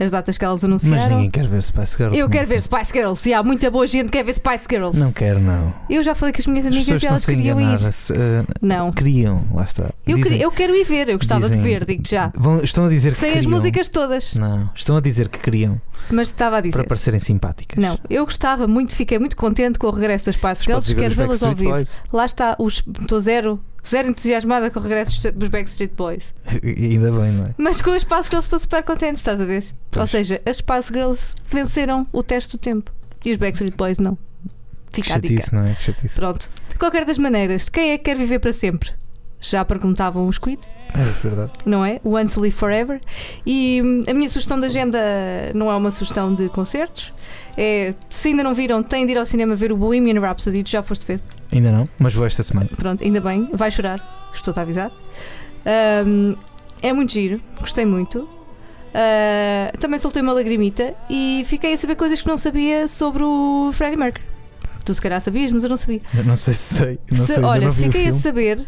As 0.00 0.10
datas 0.12 0.38
que 0.38 0.44
elas 0.44 0.62
Mas 0.62 0.64
anunciaram. 0.64 1.16
ninguém 1.16 1.30
quer 1.30 1.46
ver 1.48 1.62
Spice 1.62 1.96
Girls. 1.96 2.18
Eu 2.18 2.28
quero 2.28 2.46
tem. 2.46 2.56
ver 2.56 2.62
Spice 2.62 2.92
Girls. 2.92 3.20
Se 3.22 3.34
há 3.34 3.42
muita 3.42 3.70
boa 3.70 3.86
gente 3.86 4.06
que 4.06 4.12
quer 4.12 4.24
ver 4.24 4.34
Spice 4.34 4.66
Girls. 4.70 4.98
Não 4.98 5.12
quero, 5.12 5.40
não. 5.40 5.74
Eu 5.90 6.02
já 6.02 6.14
falei 6.14 6.32
com 6.32 6.38
as 6.40 6.46
minhas 6.46 6.66
As 6.66 6.72
amigas 6.72 6.86
pessoas 6.86 7.02
e 7.02 7.06
elas 7.06 7.26
queriam 7.26 7.60
ir. 7.60 7.80
eh, 8.16 8.44
Não. 8.62 8.92
queriam, 8.92 9.44
lá 9.52 9.64
está. 9.64 9.90
Eu, 10.06 10.16
Dizem- 10.16 10.40
eu 10.40 10.50
quero 10.52 10.74
ir 10.76 10.84
ver, 10.84 11.08
eu 11.08 11.18
gostava 11.18 11.40
dizem- 11.42 11.56
de 11.58 11.62
ver, 11.62 11.84
digo 11.84 12.02
já. 12.06 12.32
vão- 12.36 12.60
estão 12.62 12.84
a 12.84 12.88
dizer 12.88 13.12
que 13.12 13.18
Sei 13.18 13.36
as 13.38 13.44
músicas 13.46 13.88
todas, 13.88 14.34
Não, 14.34 14.70
estão 14.74 14.96
a 14.96 15.00
dizer 15.00 15.28
que 15.28 15.38
queriam 15.40 15.80
mas 16.10 16.28
estava 16.28 16.58
a 16.58 16.60
para 16.62 16.70
dizer. 16.70 16.86
parecerem 16.86 17.20
simpáticas. 17.20 17.82
Não, 17.82 17.98
eu 18.08 18.24
gostava 18.24 18.66
muito, 18.68 18.94
fiquei 18.94 19.18
muito 19.18 19.36
contente 19.36 19.78
com 19.78 19.88
o 19.88 19.90
regresso 19.90 20.26
das 20.26 20.36
Spice 20.36 20.48
Mas 20.48 20.84
Girls, 20.84 20.94
quero 20.94 21.14
vê-las 21.14 21.42
ao 21.42 21.54
vivo. 21.54 21.74
Lá 22.12 22.24
está, 22.24 22.54
os- 22.58 22.84
estou 23.00 23.18
zero, 23.20 23.60
zero 23.86 24.08
entusiasmada 24.08 24.70
com 24.70 24.78
o 24.78 24.82
regresso 24.82 25.30
dos 25.32 25.48
Backstreet 25.48 25.92
Boys. 25.96 26.34
Ainda 26.46 27.10
bem, 27.12 27.32
não 27.32 27.44
é? 27.46 27.54
Mas 27.58 27.80
com 27.80 27.90
as 27.90 28.02
Spice 28.02 28.24
Girls 28.24 28.46
estou 28.46 28.58
super 28.58 28.82
contente, 28.82 29.16
estás 29.16 29.40
a 29.40 29.44
ver? 29.44 29.62
Ou 29.62 29.72
Pois. 29.90 30.10
seja, 30.10 30.40
as 30.46 30.58
Spice 30.58 30.92
Girls 30.92 31.34
venceram 31.48 32.06
o 32.12 32.22
teste 32.22 32.56
do 32.56 32.58
tempo 32.60 32.92
e 33.24 33.32
os 33.32 33.38
Backstreet 33.38 33.76
Boys 33.76 33.98
não. 33.98 34.16
Que 34.92 35.02
Fica 35.02 35.14
a 35.14 35.18
dica. 35.18 35.34
chatice, 35.34 35.54
não 35.54 35.66
é? 35.66 35.74
Que 35.74 35.82
chatice. 35.84 36.14
Pronto. 36.16 36.50
De 36.70 36.76
qualquer 36.78 37.04
das 37.04 37.18
maneiras, 37.18 37.68
quem 37.68 37.90
é 37.92 37.98
que 37.98 38.04
quer 38.04 38.16
viver 38.16 38.38
para 38.38 38.52
sempre? 38.52 38.90
Já 39.40 39.64
perguntavam 39.64 40.26
os 40.26 40.38
Queen. 40.38 40.58
É 40.94 41.04
verdade. 41.22 41.52
não 41.66 41.84
é? 41.84 42.00
O 42.02 42.16
Once 42.16 42.40
Live 42.40 42.56
Forever. 42.56 42.98
E 43.44 43.80
hum, 43.84 44.04
a 44.08 44.14
minha 44.14 44.28
sugestão 44.28 44.58
de 44.58 44.64
agenda 44.66 44.98
não 45.54 45.70
é 45.70 45.76
uma 45.76 45.90
sugestão 45.90 46.34
de 46.34 46.48
concertos. 46.48 47.12
É, 47.56 47.94
se 48.08 48.28
ainda 48.28 48.42
não 48.42 48.54
viram, 48.54 48.82
têm 48.82 49.04
de 49.04 49.12
ir 49.12 49.18
ao 49.18 49.26
cinema 49.26 49.54
ver 49.54 49.70
o 49.70 49.76
Bohemian 49.76 50.18
Rhapsody. 50.18 50.62
Tu 50.64 50.70
já 50.70 50.82
foste 50.82 51.04
ver? 51.06 51.20
Ainda 51.52 51.72
não, 51.72 51.88
mas 51.98 52.14
vou 52.14 52.26
esta 52.26 52.42
semana. 52.42 52.68
Pronto, 52.76 53.02
ainda 53.02 53.20
bem. 53.20 53.48
Vai 53.52 53.70
chorar. 53.70 54.30
Estou-te 54.34 54.58
a 54.58 54.62
avisar. 54.62 54.90
Hum, 56.06 56.36
é 56.82 56.92
muito 56.92 57.12
giro. 57.12 57.40
Gostei 57.60 57.84
muito. 57.86 58.28
Ah, 58.94 59.70
também 59.78 59.98
soltei 59.98 60.22
uma 60.22 60.32
lagrimita 60.32 60.94
e 61.10 61.44
fiquei 61.46 61.72
a 61.72 61.76
saber 61.76 61.96
coisas 61.96 62.20
que 62.20 62.26
não 62.28 62.36
sabia 62.38 62.88
sobre 62.88 63.22
o 63.22 63.70
Freddie 63.72 63.96
Mercury. 63.98 64.24
Tu 64.84 64.94
se 64.94 65.00
calhar 65.02 65.20
sabias, 65.20 65.52
mas 65.52 65.62
eu 65.64 65.68
não 65.70 65.76
sabia. 65.76 66.00
Eu 66.16 66.24
Não 66.24 66.36
sei 66.36 66.54
se 66.54 66.74
sei. 66.74 66.98
Não 67.10 67.26
Se- 67.26 67.34
sei, 67.34 67.44
olha, 67.44 67.70
fiquei 67.72 68.08
a 68.08 68.12
saber 68.12 68.66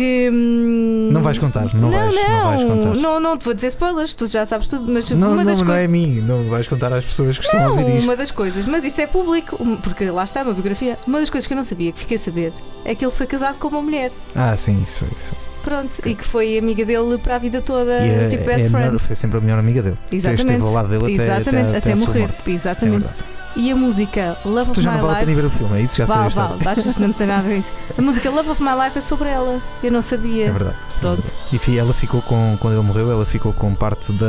que. 0.00 0.30
hum, 0.32 1.10
Não 1.12 1.22
vais 1.22 1.38
contar, 1.38 1.72
não, 1.74 1.90
vais, 1.90 2.14
não 2.14 2.44
vais 2.44 2.64
contar. 2.64 2.94
Não, 2.94 3.20
não 3.20 3.36
te 3.36 3.44
vou 3.44 3.54
dizer 3.54 3.68
spoilers, 3.68 4.14
tu 4.14 4.26
já 4.26 4.44
sabes 4.46 4.68
tudo, 4.68 4.90
mas 4.90 5.10
Não, 5.10 5.28
uma 5.28 5.36
não, 5.36 5.44
das 5.44 5.60
não 5.60 5.72
é 5.74 5.84
a 5.84 5.88
mim, 5.88 6.20
não 6.20 6.44
vais 6.48 6.66
contar 6.66 6.92
às 6.92 7.04
pessoas 7.04 7.38
que 7.38 7.44
estão 7.44 7.60
a 7.60 7.64
Não, 7.64 7.70
ouvir 7.78 7.96
isto. 7.96 8.04
uma 8.04 8.16
das 8.16 8.30
coisas, 8.30 8.64
mas 8.64 8.84
isso 8.84 9.00
é 9.00 9.06
público, 9.06 9.56
porque 9.82 10.10
lá 10.10 10.24
está 10.24 10.42
uma 10.42 10.52
biografia. 10.54 10.98
Uma 11.06 11.20
das 11.20 11.28
coisas 11.30 11.46
que 11.46 11.52
eu 11.52 11.56
não 11.56 11.64
sabia, 11.64 11.92
que 11.92 11.98
fiquei 12.00 12.16
a 12.16 12.20
saber, 12.20 12.52
é 12.84 12.94
que 12.94 13.04
ele 13.04 13.12
foi 13.12 13.26
casado 13.26 13.58
com 13.58 13.68
uma 13.68 13.82
mulher. 13.82 14.10
Ah, 14.34 14.56
sim, 14.56 14.80
isso 14.82 15.00
foi 15.00 15.08
isso. 15.18 15.32
Pronto, 15.62 15.98
e 16.06 16.14
que 16.14 16.24
foi 16.24 16.56
amiga 16.56 16.86
dele 16.86 17.18
para 17.18 17.34
a 17.36 17.38
vida 17.38 17.60
toda, 17.60 17.98
E 17.98 18.08
é, 18.08 18.28
tipo 18.28 18.44
é 18.44 18.46
best 18.46 18.70
melhor- 18.70 18.88
friend. 18.88 18.98
foi 18.98 19.14
sempre 19.16 19.36
a 19.36 19.40
melhor 19.42 19.58
amiga 19.58 19.82
dele. 19.82 19.98
Exatamente. 20.10 20.40
Esteve 20.46 20.64
ao 20.64 20.72
lado 20.72 20.88
dele 20.88 21.04
até, 21.04 21.12
Exatamente, 21.22 21.68
até, 21.68 21.76
até, 21.78 21.92
a 21.92 21.96
sua 21.98 22.06
morrer. 22.06 22.30
É 22.46 22.50
Exatamente. 22.50 22.98
verdade. 23.04 23.39
E 23.56 23.70
a 23.70 23.76
música 23.76 24.36
Love 24.44 24.72
Tu 24.72 24.78
of 24.78 24.82
já 24.82 24.90
My 24.92 24.96
não 24.98 25.06
vale 25.06 25.16
a 25.16 25.20
pena 25.20 25.30
Life. 25.32 25.40
ver 25.42 25.46
o 25.46 25.50
filme, 25.50 25.78
é 25.78 25.82
isso? 25.82 25.96
Já 25.96 26.04
Vale, 26.06 26.28
história. 26.28 26.56
vale, 26.56 26.68
achas 26.80 26.94
que 26.94 27.02
não 27.02 27.12
tem 27.12 27.26
nada 27.26 27.40
a 27.40 27.50
ver 27.50 27.58
isso? 27.58 27.72
A 27.98 28.02
música 28.02 28.30
Love 28.30 28.50
of 28.50 28.62
My 28.62 28.70
Life 28.84 28.98
é 28.98 29.00
sobre 29.02 29.28
ela. 29.28 29.60
Eu 29.82 29.90
não 29.92 30.02
sabia. 30.02 30.46
É 30.46 30.50
verdade. 30.50 30.76
Pronto. 31.00 31.34
E 31.52 31.78
ela 31.78 31.92
ficou 31.92 32.22
com, 32.22 32.56
quando 32.60 32.74
ele 32.74 32.82
morreu, 32.86 33.10
ela 33.10 33.26
ficou 33.26 33.52
com 33.52 33.74
parte 33.74 34.12
da, 34.12 34.26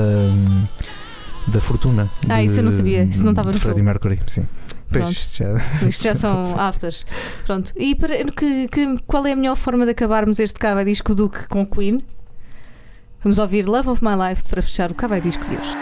da 1.47 1.61
fortuna. 1.61 2.09
Ah, 2.29 2.37
de- 2.39 2.45
isso 2.45 2.59
eu 2.59 2.63
não 2.63 2.71
sabia, 2.71 3.03
isso 3.03 3.23
não 3.23 3.31
estava 3.31 3.47
no 3.49 3.53
de 3.53 3.59
Freddie. 3.59 3.81
Mercury, 3.81 4.19
sim. 4.27 4.47
Pois, 4.91 5.29
já, 5.33 5.53
Isto 5.87 6.03
já 6.03 6.15
são 6.15 6.43
afters. 6.59 7.05
Pronto. 7.45 7.71
E 7.77 7.95
para, 7.95 8.25
que, 8.25 8.67
que- 8.67 8.97
qual 9.07 9.25
é 9.25 9.31
a 9.31 9.35
melhor 9.35 9.55
forma 9.55 9.85
de 9.85 9.91
acabarmos 9.91 10.39
este 10.39 10.59
Cava 10.59 10.83
Disco 10.83 11.15
Duque 11.15 11.47
com 11.47 11.65
Queen? 11.65 12.03
Vamos 13.23 13.37
ouvir 13.39 13.67
Love 13.67 13.89
of 13.89 14.03
My 14.03 14.15
Life 14.29 14.43
para 14.49 14.61
fechar 14.61 14.91
o 14.91 14.95
Cava 14.95 15.21
Disco 15.21 15.45
de 15.45 15.51
hoje. 15.55 15.75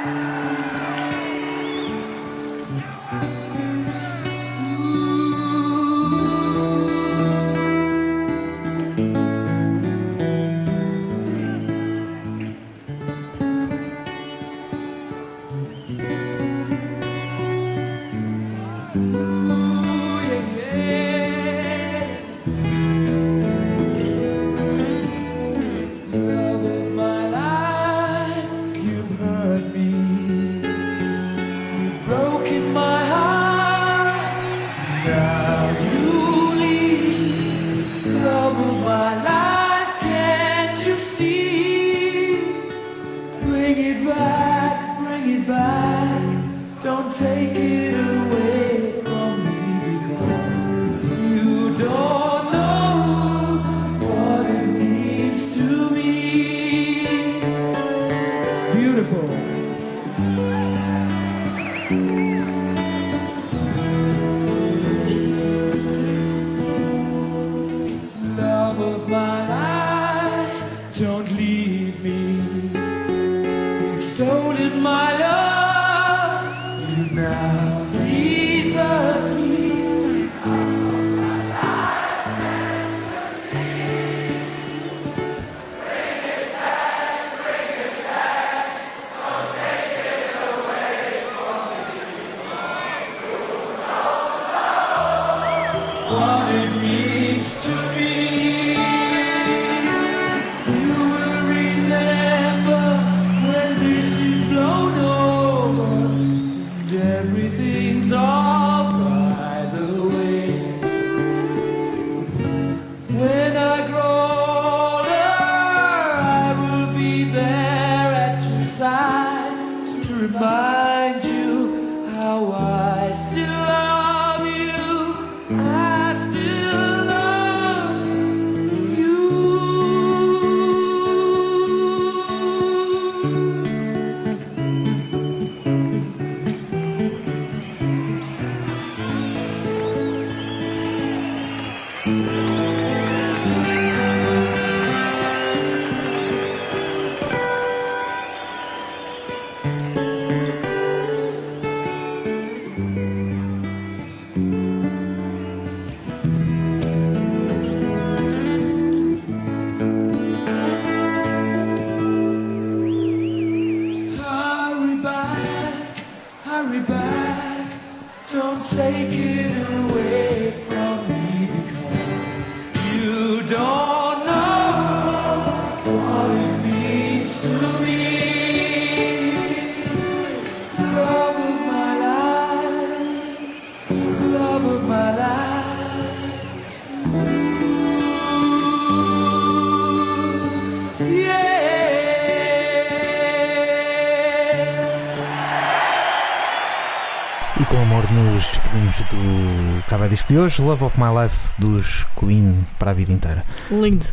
De 200.30 200.38
hoje, 200.38 200.62
Love 200.62 200.86
of 200.86 201.00
My 201.00 201.08
Life 201.24 201.56
dos 201.58 202.06
Queen 202.16 202.64
para 202.78 202.92
a 202.92 202.94
vida 202.94 203.12
inteira. 203.12 203.44
Lindo. 203.72 204.06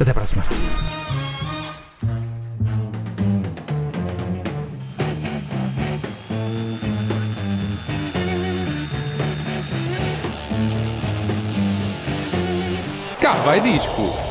Até 0.00 0.12
para 0.12 0.24
a 0.24 0.26
semana. 0.26 0.48
Cá 13.20 13.34
vai 13.44 13.60
disco. 13.60 14.29